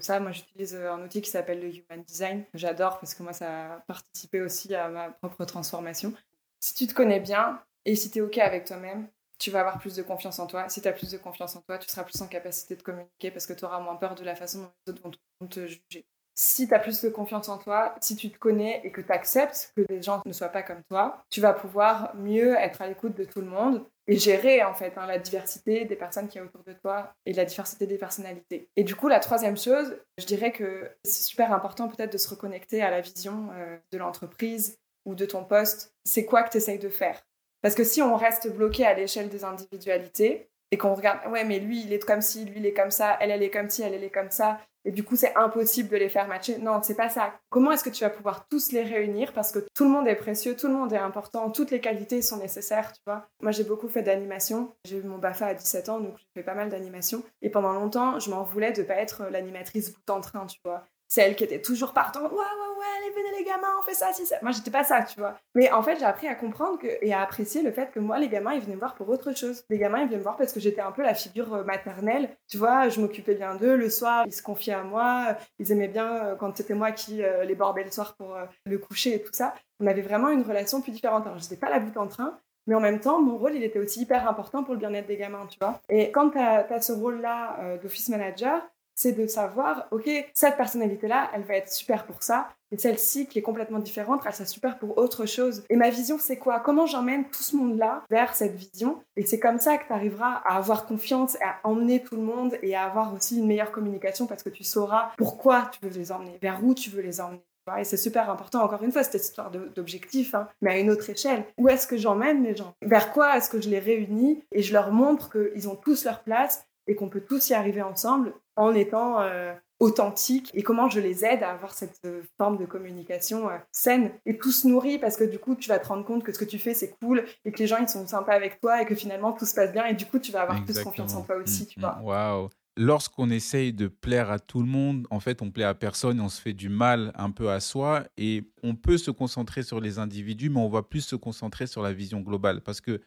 ça. 0.00 0.20
Moi, 0.20 0.32
j'utilise 0.32 0.74
un 0.74 1.02
outil 1.02 1.20
qui 1.20 1.30
s'appelle 1.30 1.60
le 1.60 1.68
Human 1.68 2.02
Design. 2.02 2.44
J'adore 2.54 2.98
parce 2.98 3.14
que 3.14 3.22
moi, 3.22 3.32
ça 3.32 3.74
a 3.74 3.80
participé 3.80 4.40
aussi 4.40 4.74
à 4.74 4.88
ma 4.88 5.10
propre 5.10 5.44
transformation. 5.44 6.12
Si 6.60 6.74
tu 6.74 6.86
te 6.86 6.94
connais 6.94 7.20
bien 7.20 7.60
et 7.84 7.94
si 7.96 8.10
tu 8.10 8.18
es 8.18 8.22
OK 8.22 8.38
avec 8.38 8.64
toi-même, 8.64 9.08
tu 9.38 9.50
vas 9.50 9.60
avoir 9.60 9.78
plus 9.78 9.96
de 9.96 10.02
confiance 10.02 10.38
en 10.38 10.46
toi. 10.46 10.68
Si 10.68 10.80
tu 10.80 10.88
as 10.88 10.92
plus 10.92 11.10
de 11.10 11.18
confiance 11.18 11.56
en 11.56 11.60
toi, 11.60 11.76
tu 11.78 11.88
seras 11.88 12.04
plus 12.04 12.20
en 12.22 12.28
capacité 12.28 12.76
de 12.76 12.82
communiquer 12.82 13.30
parce 13.30 13.46
que 13.46 13.52
tu 13.52 13.64
auras 13.64 13.80
moins 13.80 13.96
peur 13.96 14.14
de 14.14 14.24
la 14.24 14.34
façon 14.34 14.60
dont 14.60 14.70
les 14.86 14.92
autres 14.92 15.18
vont 15.40 15.46
te 15.46 15.66
juger 15.66 16.06
si 16.34 16.66
tu 16.66 16.74
as 16.74 16.78
plus 16.78 17.00
de 17.00 17.08
confiance 17.08 17.48
en 17.48 17.58
toi, 17.58 17.94
si 18.00 18.16
tu 18.16 18.30
te 18.30 18.38
connais 18.38 18.80
et 18.84 18.90
que 18.90 19.00
tu 19.00 19.12
acceptes 19.12 19.72
que 19.76 19.82
les 19.88 20.02
gens 20.02 20.20
ne 20.26 20.32
soient 20.32 20.48
pas 20.48 20.62
comme 20.62 20.82
toi, 20.88 21.24
tu 21.30 21.40
vas 21.40 21.52
pouvoir 21.52 22.14
mieux 22.16 22.56
être 22.56 22.82
à 22.82 22.88
l'écoute 22.88 23.16
de 23.16 23.24
tout 23.24 23.40
le 23.40 23.46
monde 23.46 23.84
et 24.06 24.16
gérer 24.16 24.62
en 24.62 24.74
fait 24.74 24.92
hein, 24.96 25.06
la 25.06 25.18
diversité 25.18 25.84
des 25.84 25.96
personnes 25.96 26.28
qui 26.28 26.38
a 26.38 26.44
autour 26.44 26.62
de 26.64 26.72
toi 26.72 27.14
et 27.26 27.32
la 27.32 27.44
diversité 27.44 27.86
des 27.86 27.98
personnalités. 27.98 28.68
Et 28.76 28.84
du 28.84 28.94
coup, 28.94 29.08
la 29.08 29.20
troisième 29.20 29.56
chose, 29.56 29.96
je 30.18 30.26
dirais 30.26 30.52
que 30.52 30.90
c'est 31.04 31.22
super 31.22 31.52
important 31.52 31.88
peut-être 31.88 32.12
de 32.12 32.18
se 32.18 32.28
reconnecter 32.28 32.82
à 32.82 32.90
la 32.90 33.00
vision 33.00 33.48
euh, 33.54 33.76
de 33.92 33.98
l'entreprise 33.98 34.78
ou 35.04 35.14
de 35.14 35.24
ton 35.24 35.44
poste. 35.44 35.94
C'est 36.04 36.24
quoi 36.24 36.42
que 36.42 36.50
tu 36.50 36.58
essayes 36.58 36.78
de 36.78 36.88
faire? 36.88 37.22
Parce 37.62 37.74
que 37.74 37.84
si 37.84 38.02
on 38.02 38.16
reste 38.16 38.52
bloqué 38.54 38.84
à 38.84 38.94
l'échelle 38.94 39.28
des 39.28 39.44
individualités, 39.44 40.50
et 40.70 40.76
qu'on 40.76 40.94
regarde, 40.94 41.30
ouais, 41.30 41.44
mais 41.44 41.60
lui, 41.60 41.82
il 41.82 41.92
est 41.92 42.04
comme 42.04 42.20
ci, 42.20 42.44
lui, 42.44 42.58
il 42.58 42.66
est 42.66 42.72
comme 42.74 42.90
ça, 42.90 43.16
elle, 43.20 43.30
elle 43.30 43.42
est 43.44 43.50
comme 43.50 43.70
ci, 43.70 43.82
elle, 43.82 43.94
elle 43.94 44.02
est 44.02 44.10
comme 44.10 44.30
ça, 44.30 44.58
et 44.84 44.92
du 44.92 45.02
coup, 45.02 45.16
c'est 45.16 45.34
impossible 45.36 45.88
de 45.88 45.96
les 45.96 46.08
faire 46.08 46.28
matcher. 46.28 46.58
Non, 46.58 46.80
c'est 46.82 46.94
pas 46.94 47.08
ça. 47.08 47.34
Comment 47.48 47.72
est-ce 47.72 47.84
que 47.84 47.90
tu 47.90 48.04
vas 48.04 48.10
pouvoir 48.10 48.46
tous 48.48 48.72
les 48.72 48.82
réunir? 48.82 49.32
Parce 49.32 49.50
que 49.50 49.60
tout 49.74 49.84
le 49.84 49.90
monde 49.90 50.06
est 50.06 50.14
précieux, 50.14 50.56
tout 50.56 50.68
le 50.68 50.74
monde 50.74 50.92
est 50.92 50.98
important, 50.98 51.50
toutes 51.50 51.70
les 51.70 51.80
qualités 51.80 52.20
sont 52.22 52.36
nécessaires, 52.36 52.92
tu 52.92 53.00
vois. 53.06 53.26
Moi, 53.40 53.52
j'ai 53.52 53.64
beaucoup 53.64 53.88
fait 53.88 54.02
d'animation. 54.02 54.74
J'ai 54.84 54.98
eu 54.98 55.02
mon 55.02 55.18
BAFA 55.18 55.46
à 55.46 55.54
17 55.54 55.88
ans, 55.88 56.00
donc 56.00 56.16
j'ai 56.18 56.40
fait 56.40 56.44
pas 56.44 56.54
mal 56.54 56.68
d'animation. 56.68 57.22
Et 57.40 57.50
pendant 57.50 57.72
longtemps, 57.72 58.18
je 58.18 58.30
m'en 58.30 58.42
voulais 58.42 58.72
de 58.72 58.82
pas 58.82 58.96
être 58.96 59.24
l'animatrice 59.30 59.92
bout 59.92 60.10
en 60.10 60.20
train, 60.20 60.46
tu 60.46 60.58
vois. 60.64 60.86
C'est 61.14 61.20
elle 61.20 61.36
qui 61.36 61.44
était 61.44 61.62
toujours 61.62 61.92
partante. 61.92 62.24
Ouais, 62.24 62.38
ouais, 62.38 62.86
allez, 62.98 63.14
venez 63.14 63.38
les 63.38 63.44
gamins, 63.44 63.68
on 63.78 63.84
fait 63.84 63.94
ça, 63.94 64.12
si 64.12 64.26
ça. 64.26 64.34
Moi, 64.42 64.50
j'étais 64.50 64.72
pas 64.72 64.82
ça, 64.82 65.04
tu 65.04 65.20
vois. 65.20 65.38
Mais 65.54 65.70
en 65.70 65.80
fait, 65.80 65.96
j'ai 65.96 66.04
appris 66.04 66.26
à 66.26 66.34
comprendre 66.34 66.80
et 66.82 67.14
à 67.14 67.20
apprécier 67.20 67.62
le 67.62 67.70
fait 67.70 67.92
que 67.92 68.00
moi, 68.00 68.18
les 68.18 68.28
gamins, 68.28 68.52
ils 68.52 68.60
venaient 68.60 68.74
me 68.74 68.80
voir 68.80 68.96
pour 68.96 69.08
autre 69.08 69.32
chose. 69.32 69.62
Les 69.70 69.78
gamins, 69.78 70.00
ils 70.00 70.06
venaient 70.06 70.16
me 70.16 70.24
voir 70.24 70.36
parce 70.36 70.52
que 70.52 70.58
j'étais 70.58 70.80
un 70.80 70.90
peu 70.90 71.02
la 71.02 71.14
figure 71.14 71.54
euh, 71.54 71.62
maternelle. 71.62 72.30
Tu 72.48 72.56
vois, 72.56 72.88
je 72.88 73.00
m'occupais 73.00 73.36
bien 73.36 73.54
d'eux. 73.54 73.76
Le 73.76 73.90
soir, 73.90 74.24
ils 74.26 74.32
se 74.32 74.42
confiaient 74.42 74.72
à 74.72 74.82
moi. 74.82 75.36
Ils 75.60 75.70
aimaient 75.70 75.86
bien 75.86 76.16
euh, 76.16 76.34
quand 76.34 76.56
c'était 76.56 76.74
moi 76.74 76.90
qui 76.90 77.22
euh, 77.22 77.44
les 77.44 77.54
bordais 77.54 77.84
le 77.84 77.92
soir 77.92 78.16
pour 78.16 78.36
le 78.66 78.78
coucher 78.78 79.14
et 79.14 79.22
tout 79.22 79.32
ça. 79.32 79.54
On 79.78 79.86
avait 79.86 80.02
vraiment 80.02 80.30
une 80.30 80.42
relation 80.42 80.80
plus 80.80 80.90
différente. 80.90 81.28
Alors, 81.28 81.38
j'étais 81.38 81.54
pas 81.54 81.70
la 81.70 81.78
bout 81.78 81.96
en 81.96 82.08
train, 82.08 82.40
mais 82.66 82.74
en 82.74 82.80
même 82.80 82.98
temps, 82.98 83.20
mon 83.20 83.38
rôle, 83.38 83.54
il 83.54 83.62
était 83.62 83.78
aussi 83.78 84.00
hyper 84.00 84.28
important 84.28 84.64
pour 84.64 84.74
le 84.74 84.80
bien-être 84.80 85.06
des 85.06 85.16
gamins, 85.16 85.46
tu 85.46 85.60
vois. 85.60 85.80
Et 85.88 86.10
quand 86.10 86.30
tu 86.30 86.38
as, 86.38 86.80
ce 86.80 86.92
rôle-là 86.92 87.78
d'office 87.80 88.08
manager, 88.08 88.68
c'est 88.94 89.12
de 89.12 89.26
savoir, 89.26 89.86
ok, 89.90 90.08
cette 90.32 90.56
personnalité-là, 90.56 91.30
elle 91.34 91.42
va 91.42 91.56
être 91.56 91.70
super 91.70 92.06
pour 92.06 92.22
ça, 92.22 92.48
et 92.70 92.78
celle-ci 92.78 93.26
qui 93.26 93.38
est 93.38 93.42
complètement 93.42 93.78
différente, 93.78 94.22
elle 94.26 94.32
sera 94.32 94.46
super 94.46 94.78
pour 94.78 94.98
autre 94.98 95.26
chose. 95.26 95.64
Et 95.68 95.76
ma 95.76 95.90
vision, 95.90 96.18
c'est 96.18 96.38
quoi? 96.38 96.60
Comment 96.60 96.86
j'emmène 96.86 97.24
tout 97.30 97.42
ce 97.42 97.56
monde-là 97.56 98.02
vers 98.10 98.34
cette 98.34 98.56
vision? 98.56 99.02
Et 99.16 99.24
c'est 99.24 99.38
comme 99.38 99.58
ça 99.58 99.76
que 99.78 99.86
tu 99.86 99.92
arriveras 99.92 100.42
à 100.44 100.56
avoir 100.56 100.86
confiance, 100.86 101.36
à 101.36 101.60
emmener 101.62 102.02
tout 102.02 102.16
le 102.16 102.22
monde 102.22 102.56
et 102.62 102.74
à 102.74 102.84
avoir 102.84 103.14
aussi 103.14 103.38
une 103.38 103.46
meilleure 103.46 103.70
communication 103.70 104.26
parce 104.26 104.42
que 104.42 104.50
tu 104.50 104.64
sauras 104.64 105.12
pourquoi 105.16 105.70
tu 105.72 105.86
veux 105.86 105.96
les 105.96 106.10
emmener, 106.10 106.38
vers 106.42 106.64
où 106.64 106.74
tu 106.74 106.90
veux 106.90 107.02
les 107.02 107.20
emmener. 107.20 107.44
Et 107.78 107.84
c'est 107.84 107.96
super 107.96 108.28
important, 108.28 108.62
encore 108.62 108.82
une 108.82 108.92
fois, 108.92 109.04
cette 109.04 109.22
histoire 109.22 109.50
d'objectif, 109.50 110.34
hein, 110.34 110.48
mais 110.60 110.72
à 110.72 110.78
une 110.78 110.90
autre 110.90 111.08
échelle. 111.08 111.44
Où 111.56 111.68
est-ce 111.70 111.86
que 111.86 111.96
j'emmène 111.96 112.42
les 112.42 112.54
gens? 112.54 112.74
Vers 112.82 113.12
quoi 113.12 113.36
est-ce 113.36 113.48
que 113.48 113.60
je 113.60 113.70
les 113.70 113.78
réunis? 113.78 114.42
Et 114.52 114.62
je 114.62 114.74
leur 114.74 114.92
montre 114.92 115.30
qu'ils 115.30 115.68
ont 115.68 115.76
tous 115.76 116.04
leur 116.04 116.22
place 116.22 116.66
et 116.86 116.94
qu'on 116.94 117.08
peut 117.08 117.22
tous 117.22 117.48
y 117.48 117.54
arriver 117.54 117.80
ensemble 117.80 118.34
en 118.56 118.74
étant 118.74 119.20
euh, 119.20 119.52
authentiques 119.80 120.50
et 120.54 120.62
comment 120.62 120.88
je 120.88 121.00
les 121.00 121.24
aide 121.24 121.42
à 121.42 121.50
avoir 121.50 121.74
cette 121.74 121.98
euh, 122.04 122.22
forme 122.38 122.56
de 122.56 122.64
communication 122.64 123.48
euh, 123.48 123.56
saine 123.72 124.12
et 124.26 124.38
tout 124.38 124.52
se 124.52 124.66
nourrit 124.68 124.98
parce 124.98 125.16
que 125.16 125.24
du 125.24 125.38
coup 125.38 125.56
tu 125.56 125.68
vas 125.68 125.78
te 125.78 125.88
rendre 125.88 126.04
compte 126.04 126.22
que 126.22 126.32
ce 126.32 126.38
que 126.38 126.44
tu 126.44 126.58
fais 126.58 126.74
c'est 126.74 126.94
cool 127.00 127.24
et 127.44 127.52
que 127.52 127.58
les 127.58 127.66
gens 127.66 127.78
ils 127.78 127.88
sont 127.88 128.06
sympas 128.06 128.34
avec 128.34 128.60
toi 128.60 128.82
et 128.82 128.86
que 128.86 128.94
finalement 128.94 129.32
tout 129.32 129.46
se 129.46 129.54
passe 129.54 129.72
bien 129.72 129.84
et 129.86 129.94
du 129.94 130.06
coup 130.06 130.18
tu 130.18 130.32
vas 130.32 130.42
avoir 130.42 130.64
plus 130.64 130.82
confiance 130.82 131.14
en 131.14 131.22
toi 131.22 131.36
aussi, 131.36 131.66
tu 131.66 131.78
mm, 131.78 131.82
vois. 131.82 131.96
Mm, 131.96 132.04
waouh 132.04 132.48
lorsqu'on 132.76 133.30
essaye 133.30 133.72
de 133.72 133.88
plaire 133.88 134.30
à 134.30 134.38
tout 134.38 134.60
le 134.60 134.66
monde, 134.66 135.06
en 135.10 135.20
fait, 135.20 135.42
on 135.42 135.50
plaît 135.50 135.64
à 135.64 135.74
personne 135.74 136.18
et 136.18 136.20
on 136.20 136.28
se 136.28 136.40
fait 136.40 136.52
du 136.52 136.68
mal 136.68 137.12
un 137.14 137.30
peu 137.30 137.50
à 137.50 137.60
soi. 137.60 138.04
Et 138.16 138.50
on 138.62 138.74
peut 138.74 138.98
se 138.98 139.10
concentrer 139.10 139.62
sur 139.62 139.80
les 139.80 139.98
individus, 139.98 140.50
mais 140.50 140.60
on 140.60 140.68
va 140.68 140.82
plus 140.82 141.02
se 141.02 141.16
concentrer 141.16 141.66
sur 141.66 141.82
la 141.82 141.92
vision 141.92 142.20
globale. 142.20 142.60
Parce 142.62 142.80
que 142.80 143.00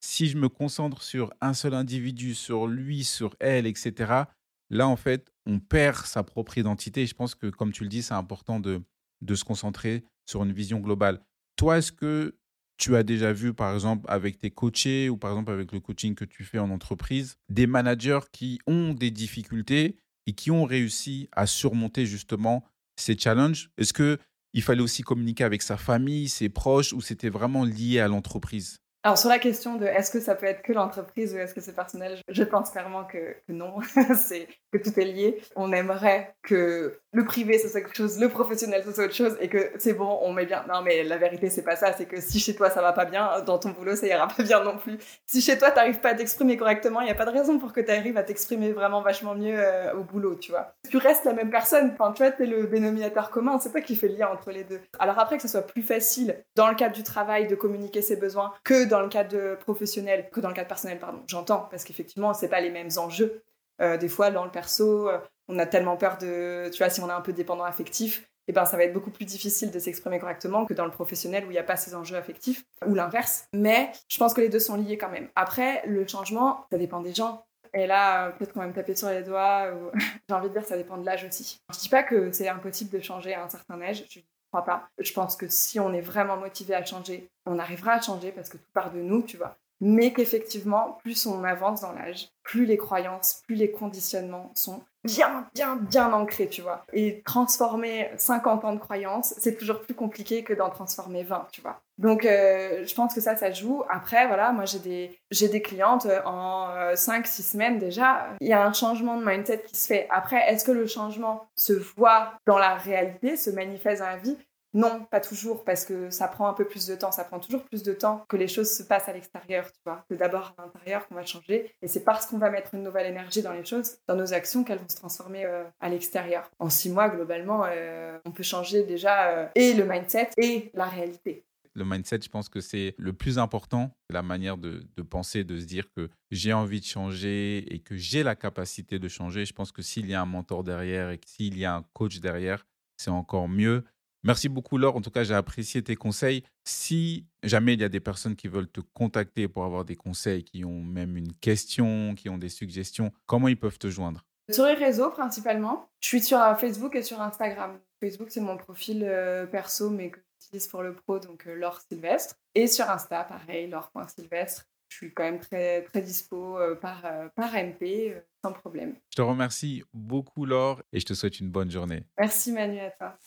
si 0.00 0.28
je 0.28 0.36
me 0.36 0.48
concentre 0.48 1.02
sur 1.02 1.32
un 1.40 1.54
seul 1.54 1.74
individu, 1.74 2.34
sur 2.34 2.66
lui, 2.66 3.04
sur 3.04 3.34
elle, 3.40 3.66
etc., 3.66 4.24
là, 4.70 4.88
en 4.88 4.96
fait, 4.96 5.32
on 5.46 5.58
perd 5.60 6.06
sa 6.06 6.22
propre 6.22 6.58
identité. 6.58 7.06
Je 7.06 7.14
pense 7.14 7.34
que, 7.34 7.46
comme 7.46 7.72
tu 7.72 7.82
le 7.84 7.88
dis, 7.88 8.02
c'est 8.02 8.14
important 8.14 8.60
de, 8.60 8.82
de 9.22 9.34
se 9.34 9.44
concentrer 9.44 10.04
sur 10.26 10.44
une 10.44 10.52
vision 10.52 10.80
globale. 10.80 11.20
Toi, 11.56 11.78
est-ce 11.78 11.92
que 11.92 12.36
tu 12.76 12.94
as 12.94 13.02
déjà 13.02 13.32
vu, 13.32 13.52
par 13.52 13.74
exemple, 13.74 14.06
avec 14.08 14.38
tes 14.38 14.50
coachés 14.50 15.08
ou 15.08 15.16
par 15.16 15.32
exemple 15.32 15.50
avec 15.50 15.72
le 15.72 15.80
coaching 15.80 16.14
que 16.14 16.24
tu 16.24 16.44
fais 16.44 16.58
en 16.58 16.70
entreprise, 16.70 17.36
des 17.48 17.66
managers 17.66 18.20
qui 18.32 18.60
ont 18.66 18.94
des 18.94 19.10
difficultés 19.10 19.96
et 20.26 20.32
qui 20.32 20.50
ont 20.50 20.64
réussi 20.64 21.28
à 21.32 21.46
surmonter 21.46 22.06
justement 22.06 22.64
ces 22.96 23.18
challenges? 23.18 23.70
Est-ce 23.78 23.92
qu'il 23.92 24.62
fallait 24.62 24.82
aussi 24.82 25.02
communiquer 25.02 25.44
avec 25.44 25.62
sa 25.62 25.76
famille, 25.76 26.28
ses 26.28 26.48
proches, 26.48 26.92
ou 26.92 27.00
c'était 27.00 27.30
vraiment 27.30 27.64
lié 27.64 27.98
à 27.98 28.06
l'entreprise? 28.06 28.78
Alors 29.04 29.16
sur 29.16 29.28
la 29.28 29.38
question 29.38 29.76
de 29.76 29.86
est-ce 29.86 30.10
que 30.10 30.20
ça 30.20 30.34
peut 30.34 30.46
être 30.46 30.62
que 30.62 30.72
l'entreprise 30.72 31.32
ou 31.32 31.38
est-ce 31.38 31.54
que 31.54 31.60
c'est 31.60 31.74
personnel, 31.74 32.18
je 32.28 32.42
pense 32.42 32.70
clairement 32.70 33.04
que, 33.04 33.36
que 33.46 33.52
non, 33.52 33.76
c'est 34.16 34.48
que 34.72 34.78
tout 34.78 34.98
est 34.98 35.04
lié. 35.04 35.42
On 35.56 35.72
aimerait 35.72 36.34
que 36.42 37.00
le 37.12 37.24
privé 37.24 37.58
ce 37.58 37.68
soit 37.68 37.80
quelque 37.80 37.96
chose, 37.96 38.20
le 38.20 38.28
professionnel 38.28 38.82
ce 38.84 38.92
soit 38.92 39.04
autre 39.04 39.14
chose 39.14 39.36
et 39.40 39.48
que 39.48 39.70
c'est 39.78 39.94
bon, 39.94 40.18
on 40.22 40.32
met 40.32 40.46
bien. 40.46 40.64
Non 40.68 40.82
mais 40.82 41.02
la 41.04 41.16
vérité 41.16 41.50
c'est 41.50 41.62
pas 41.62 41.76
ça, 41.76 41.92
c'est 41.92 42.06
que 42.06 42.20
si 42.20 42.38
chez 42.38 42.54
toi 42.54 42.70
ça 42.70 42.82
va 42.82 42.92
pas 42.92 43.04
bien, 43.04 43.42
dans 43.46 43.58
ton 43.58 43.70
boulot 43.70 43.96
ça 43.96 44.06
ira 44.06 44.28
pas 44.28 44.42
bien 44.42 44.62
non 44.62 44.76
plus. 44.76 44.98
Si 45.26 45.40
chez 45.40 45.58
toi 45.58 45.70
t'arrives 45.70 46.00
pas 46.00 46.10
à 46.10 46.14
t'exprimer 46.14 46.56
correctement, 46.56 47.00
il 47.00 47.08
y 47.08 47.10
a 47.10 47.14
pas 47.14 47.24
de 47.24 47.30
raison 47.30 47.58
pour 47.58 47.72
que 47.72 47.80
tu 47.80 47.90
arrives 47.90 48.16
à 48.18 48.22
t'exprimer 48.22 48.72
vraiment 48.72 49.00
vachement 49.00 49.34
mieux 49.34 49.56
euh, 49.58 49.94
au 49.94 50.04
boulot, 50.04 50.34
tu 50.36 50.50
vois. 50.50 50.74
Tu 50.90 50.98
restes 50.98 51.24
la 51.24 51.32
même 51.32 51.50
personne, 51.50 51.94
enfin 51.98 52.12
tu 52.12 52.22
vois, 52.22 52.32
t'es 52.32 52.46
le 52.46 52.66
dénominateur 52.66 53.30
commun, 53.30 53.58
c'est 53.58 53.72
pas 53.72 53.80
qui 53.80 53.96
fait 53.96 54.08
le 54.08 54.16
lien 54.16 54.28
entre 54.28 54.50
les 54.50 54.64
deux. 54.64 54.80
Alors 54.98 55.18
après 55.18 55.36
que 55.36 55.42
ce 55.42 55.48
soit 55.48 55.62
plus 55.62 55.82
facile 55.82 56.44
dans 56.56 56.68
le 56.68 56.74
cadre 56.74 56.94
du 56.94 57.02
travail 57.02 57.46
de 57.46 57.54
communiquer 57.54 58.02
ses 58.02 58.16
besoins 58.16 58.52
que 58.64 58.84
dans 58.84 59.00
le 59.00 59.08
cadre 59.08 59.56
professionnel, 59.56 60.28
que 60.32 60.40
dans 60.40 60.48
le 60.48 60.54
cadre 60.54 60.68
personnel, 60.68 60.98
pardon, 60.98 61.22
j'entends, 61.26 61.68
parce 61.70 61.84
qu'effectivement, 61.84 62.34
c'est 62.34 62.48
pas 62.48 62.60
les 62.60 62.70
mêmes 62.70 62.90
enjeux. 62.96 63.42
Euh, 63.80 63.96
des 63.96 64.08
fois, 64.08 64.30
dans 64.30 64.44
le 64.44 64.50
perso, 64.50 65.08
euh, 65.08 65.18
on 65.48 65.58
a 65.58 65.66
tellement 65.66 65.96
peur 65.96 66.18
de, 66.18 66.68
tu 66.70 66.78
vois, 66.78 66.90
si 66.90 67.00
on 67.00 67.08
est 67.08 67.12
un 67.12 67.20
peu 67.20 67.32
dépendant 67.32 67.64
affectif, 67.64 68.28
eh 68.48 68.52
ben, 68.52 68.64
ça 68.64 68.76
va 68.76 68.84
être 68.84 68.92
beaucoup 68.92 69.10
plus 69.10 69.26
difficile 69.26 69.70
de 69.70 69.78
s'exprimer 69.78 70.18
correctement 70.18 70.64
que 70.64 70.74
dans 70.74 70.86
le 70.86 70.90
professionnel 70.90 71.44
où 71.44 71.48
il 71.48 71.52
n'y 71.52 71.58
a 71.58 71.62
pas 71.62 71.76
ces 71.76 71.94
enjeux 71.94 72.16
affectifs, 72.16 72.64
ou 72.86 72.94
l'inverse. 72.94 73.46
Mais 73.52 73.92
je 74.08 74.18
pense 74.18 74.32
que 74.32 74.40
les 74.40 74.48
deux 74.48 74.58
sont 74.58 74.76
liés 74.76 74.96
quand 74.96 75.10
même. 75.10 75.28
Après, 75.36 75.82
le 75.86 76.06
changement, 76.06 76.66
ça 76.72 76.78
dépend 76.78 77.00
des 77.00 77.14
gens. 77.14 77.44
Et 77.74 77.86
là, 77.86 78.30
peut-être 78.32 78.54
qu'on 78.54 78.60
va 78.60 78.66
me 78.66 78.72
taper 78.72 78.96
sur 78.96 79.10
les 79.10 79.22
doigts. 79.22 79.70
J'ai 80.28 80.34
envie 80.34 80.48
de 80.48 80.54
dire, 80.54 80.64
ça 80.64 80.78
dépend 80.78 80.96
de 80.96 81.04
l'âge 81.04 81.24
aussi. 81.24 81.60
Je 81.72 81.78
dis 81.78 81.90
pas 81.90 82.02
que 82.02 82.32
c'est 82.32 82.48
impossible 82.48 82.90
de 82.90 83.00
changer 83.00 83.34
à 83.34 83.44
un 83.44 83.48
certain 83.50 83.80
âge. 83.82 84.04
Je 84.08 84.20
crois 84.50 84.64
pas. 84.64 84.88
Je 84.98 85.12
pense 85.12 85.36
que 85.36 85.46
si 85.48 85.78
on 85.78 85.92
est 85.92 86.00
vraiment 86.00 86.38
motivé 86.38 86.74
à 86.74 86.82
changer, 86.82 87.30
on 87.44 87.58
arrivera 87.58 87.92
à 87.92 88.00
changer 88.00 88.32
parce 88.32 88.48
que 88.48 88.56
tout 88.56 88.72
part 88.72 88.90
de 88.90 89.00
nous, 89.00 89.22
tu 89.22 89.36
vois. 89.36 89.58
Mais 89.80 90.12
qu'effectivement, 90.12 90.98
plus 91.02 91.26
on 91.26 91.44
avance 91.44 91.82
dans 91.82 91.92
l'âge, 91.92 92.30
plus 92.42 92.64
les 92.64 92.76
croyances, 92.76 93.42
plus 93.46 93.54
les 93.54 93.70
conditionnements 93.70 94.50
sont 94.54 94.82
bien, 95.04 95.46
bien, 95.54 95.76
bien 95.76 96.12
ancrés, 96.12 96.48
tu 96.48 96.62
vois. 96.62 96.84
Et 96.92 97.22
transformer 97.24 98.10
50 98.16 98.64
ans 98.64 98.72
de 98.72 98.78
croyances, 98.78 99.34
c'est 99.38 99.56
toujours 99.56 99.80
plus 99.80 99.94
compliqué 99.94 100.42
que 100.42 100.52
d'en 100.52 100.70
transformer 100.70 101.22
20, 101.22 101.48
tu 101.52 101.60
vois. 101.60 101.80
Donc, 101.98 102.24
euh, 102.24 102.84
je 102.86 102.94
pense 102.94 103.14
que 103.14 103.20
ça, 103.20 103.36
ça 103.36 103.50
joue. 103.52 103.82
Après, 103.90 104.26
voilà, 104.26 104.52
moi, 104.52 104.64
j'ai 104.64 104.78
des, 104.78 105.18
j'ai 105.30 105.48
des 105.48 105.62
clientes 105.62 106.06
euh, 106.06 106.20
en 106.24 106.68
5-6 106.94 107.40
euh, 107.40 107.42
semaines 107.42 107.78
déjà. 107.78 108.28
Il 108.40 108.48
y 108.48 108.52
a 108.52 108.64
un 108.64 108.72
changement 108.72 109.16
de 109.16 109.24
mindset 109.24 109.64
qui 109.66 109.76
se 109.76 109.86
fait. 109.86 110.06
Après, 110.10 110.40
est-ce 110.48 110.64
que 110.64 110.72
le 110.72 110.86
changement 110.86 111.48
se 111.54 111.72
voit 111.72 112.34
dans 112.46 112.58
la 112.58 112.74
réalité, 112.74 113.36
se 113.36 113.50
manifeste 113.50 114.00
dans 114.00 114.08
la 114.08 114.16
vie? 114.16 114.36
Non, 114.74 115.06
pas 115.10 115.20
toujours, 115.20 115.64
parce 115.64 115.84
que 115.84 116.10
ça 116.10 116.28
prend 116.28 116.48
un 116.48 116.52
peu 116.52 116.66
plus 116.66 116.86
de 116.86 116.94
temps. 116.94 117.10
Ça 117.10 117.24
prend 117.24 117.38
toujours 117.38 117.64
plus 117.64 117.82
de 117.82 117.92
temps 117.92 118.24
que 118.28 118.36
les 118.36 118.48
choses 118.48 118.70
se 118.70 118.82
passent 118.82 119.08
à 119.08 119.12
l'extérieur, 119.12 119.66
tu 119.72 119.80
vois. 119.86 120.04
C'est 120.10 120.18
d'abord 120.18 120.54
à 120.58 120.62
l'intérieur 120.62 121.08
qu'on 121.08 121.14
va 121.14 121.24
changer. 121.24 121.72
Et 121.80 121.88
c'est 121.88 122.04
parce 122.04 122.26
qu'on 122.26 122.38
va 122.38 122.50
mettre 122.50 122.74
une 122.74 122.82
nouvelle 122.82 123.06
énergie 123.06 123.42
dans 123.42 123.52
les 123.52 123.64
choses, 123.64 123.96
dans 124.06 124.16
nos 124.16 124.34
actions, 124.34 124.64
qu'elles 124.64 124.78
vont 124.78 124.88
se 124.88 124.96
transformer 124.96 125.46
euh, 125.46 125.64
à 125.80 125.88
l'extérieur. 125.88 126.50
En 126.58 126.68
six 126.68 126.90
mois, 126.90 127.08
globalement, 127.08 127.64
euh, 127.66 128.18
on 128.26 128.30
peut 128.30 128.42
changer 128.42 128.84
déjà 128.84 129.28
euh, 129.28 129.48
et 129.54 129.72
le 129.72 129.84
mindset 129.84 130.30
et 130.36 130.70
la 130.74 130.86
réalité. 130.86 131.44
Le 131.74 131.84
mindset, 131.84 132.20
je 132.24 132.28
pense 132.28 132.48
que 132.48 132.60
c'est 132.60 132.94
le 132.98 133.12
plus 133.12 133.38
important, 133.38 133.92
la 134.10 134.22
manière 134.22 134.58
de, 134.58 134.82
de, 134.96 135.02
penser, 135.02 135.44
de 135.44 135.60
se 135.60 135.64
dire 135.64 135.90
que 135.92 136.10
j'ai 136.30 136.52
envie 136.52 136.80
de 136.80 136.84
changer 136.84 137.72
et 137.72 137.78
que 137.78 137.96
j'ai 137.96 138.24
la 138.24 138.34
capacité 138.34 138.98
de 138.98 139.06
changer. 139.06 139.44
Je 139.44 139.52
pense 139.52 139.70
que 139.70 139.80
s'il 139.80 140.06
y 140.08 140.14
a 140.14 140.20
un 140.20 140.26
mentor 140.26 140.64
derrière 140.64 141.10
et 141.10 141.20
s'il 141.24 141.56
y 141.56 141.64
a 141.64 141.74
un 141.74 141.84
coach 141.92 142.18
derrière, 142.18 142.66
c'est 142.96 143.10
encore 143.10 143.48
mieux. 143.48 143.84
Merci 144.24 144.48
beaucoup, 144.48 144.78
Laure. 144.78 144.96
En 144.96 145.00
tout 145.00 145.10
cas, 145.10 145.24
j'ai 145.24 145.34
apprécié 145.34 145.82
tes 145.82 145.96
conseils. 145.96 146.42
Si 146.64 147.26
jamais 147.42 147.74
il 147.74 147.80
y 147.80 147.84
a 147.84 147.88
des 147.88 148.00
personnes 148.00 148.36
qui 148.36 148.48
veulent 148.48 148.68
te 148.68 148.80
contacter 148.80 149.48
pour 149.48 149.64
avoir 149.64 149.84
des 149.84 149.96
conseils, 149.96 150.44
qui 150.44 150.64
ont 150.64 150.82
même 150.82 151.16
une 151.16 151.32
question, 151.34 152.14
qui 152.14 152.28
ont 152.28 152.38
des 152.38 152.48
suggestions, 152.48 153.12
comment 153.26 153.48
ils 153.48 153.58
peuvent 153.58 153.78
te 153.78 153.88
joindre? 153.88 154.24
Sur 154.50 154.64
les 154.64 154.74
réseaux 154.74 155.10
principalement. 155.10 155.88
Je 156.00 156.08
suis 156.08 156.20
sur 156.22 156.40
euh, 156.40 156.54
Facebook 156.54 156.94
et 156.96 157.02
sur 157.02 157.20
Instagram. 157.20 157.78
Facebook, 158.00 158.28
c'est 158.30 158.40
mon 158.40 158.56
profil 158.56 159.04
euh, 159.04 159.46
perso, 159.46 159.90
mais 159.90 160.10
que 160.10 160.20
j'utilise 160.40 160.68
pour 160.68 160.82
le 160.82 160.94
pro, 160.94 161.18
donc 161.18 161.46
euh, 161.46 161.54
Laure 161.54 161.80
Sylvestre. 161.80 162.36
Et 162.54 162.66
sur 162.66 162.88
Insta, 162.88 163.24
pareil, 163.24 163.68
laure.sylvestre. 163.68 164.64
Je 164.88 164.96
suis 164.96 165.12
quand 165.12 165.24
même 165.24 165.38
très, 165.38 165.82
très 165.82 166.00
dispo 166.00 166.56
par, 166.80 167.02
par 167.36 167.52
MP, 167.52 168.16
sans 168.42 168.54
problème. 168.54 168.94
Je 169.10 169.16
te 169.16 169.20
remercie 169.20 169.84
beaucoup, 169.92 170.46
Laure, 170.46 170.80
et 170.94 171.00
je 171.00 171.04
te 171.04 171.12
souhaite 171.12 171.40
une 171.40 171.50
bonne 171.50 171.70
journée. 171.70 172.04
Merci, 172.18 172.52
Manu, 172.52 172.80
à 172.80 172.90
toi. 172.92 173.18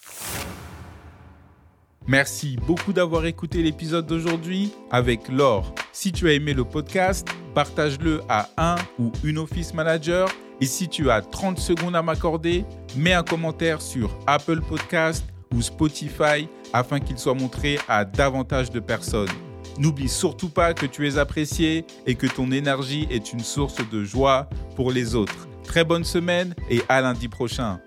Merci 2.08 2.58
beaucoup 2.66 2.94
d'avoir 2.94 3.26
écouté 3.26 3.62
l'épisode 3.62 4.08
d'aujourd'hui 4.08 4.72
avec 4.90 5.30
Laure. 5.30 5.74
Si 5.92 6.12
tu 6.12 6.28
as 6.28 6.34
aimé 6.34 6.54
le 6.54 6.64
podcast, 6.64 7.28
partage-le 7.54 8.22
à 8.28 8.50
un 8.58 8.76
ou 8.98 9.12
une 9.24 9.38
office 9.38 9.74
manager. 9.74 10.28
Et 10.60 10.66
si 10.66 10.90
tu 10.90 11.12
as 11.12 11.22
30 11.22 11.60
secondes 11.60 11.96
à 11.96 12.02
m'accorder, 12.02 12.66
mets 12.98 13.14
un 13.14 13.24
commentaire 13.24 13.82
sur 13.82 14.18
Apple 14.26 14.62
Podcast 14.62 15.24
ou 15.54 15.62
Spotify 15.62 16.48
afin 16.74 17.00
qu'il 17.00 17.20
soit 17.20 17.36
montré 17.36 17.78
à 17.88 18.04
davantage 18.04 18.72
de 18.72 18.80
personnes. 18.80 19.30
N'oublie 19.78 20.10
surtout 20.10 20.50
pas 20.50 20.74
que 20.74 20.86
tu 20.88 21.08
es 21.08 21.18
apprécié 21.18 21.86
et 22.06 22.16
que 22.16 22.28
ton 22.28 22.52
énergie 22.52 23.08
est 23.12 23.32
une 23.32 23.40
source 23.40 23.78
de 23.90 24.04
joie 24.04 24.50
pour 24.76 24.92
les 24.92 25.16
autres. 25.16 25.48
Très 25.64 25.84
bonne 25.84 26.04
semaine 26.04 26.56
et 26.70 26.82
à 26.90 27.02
lundi 27.02 27.28
prochain. 27.28 27.80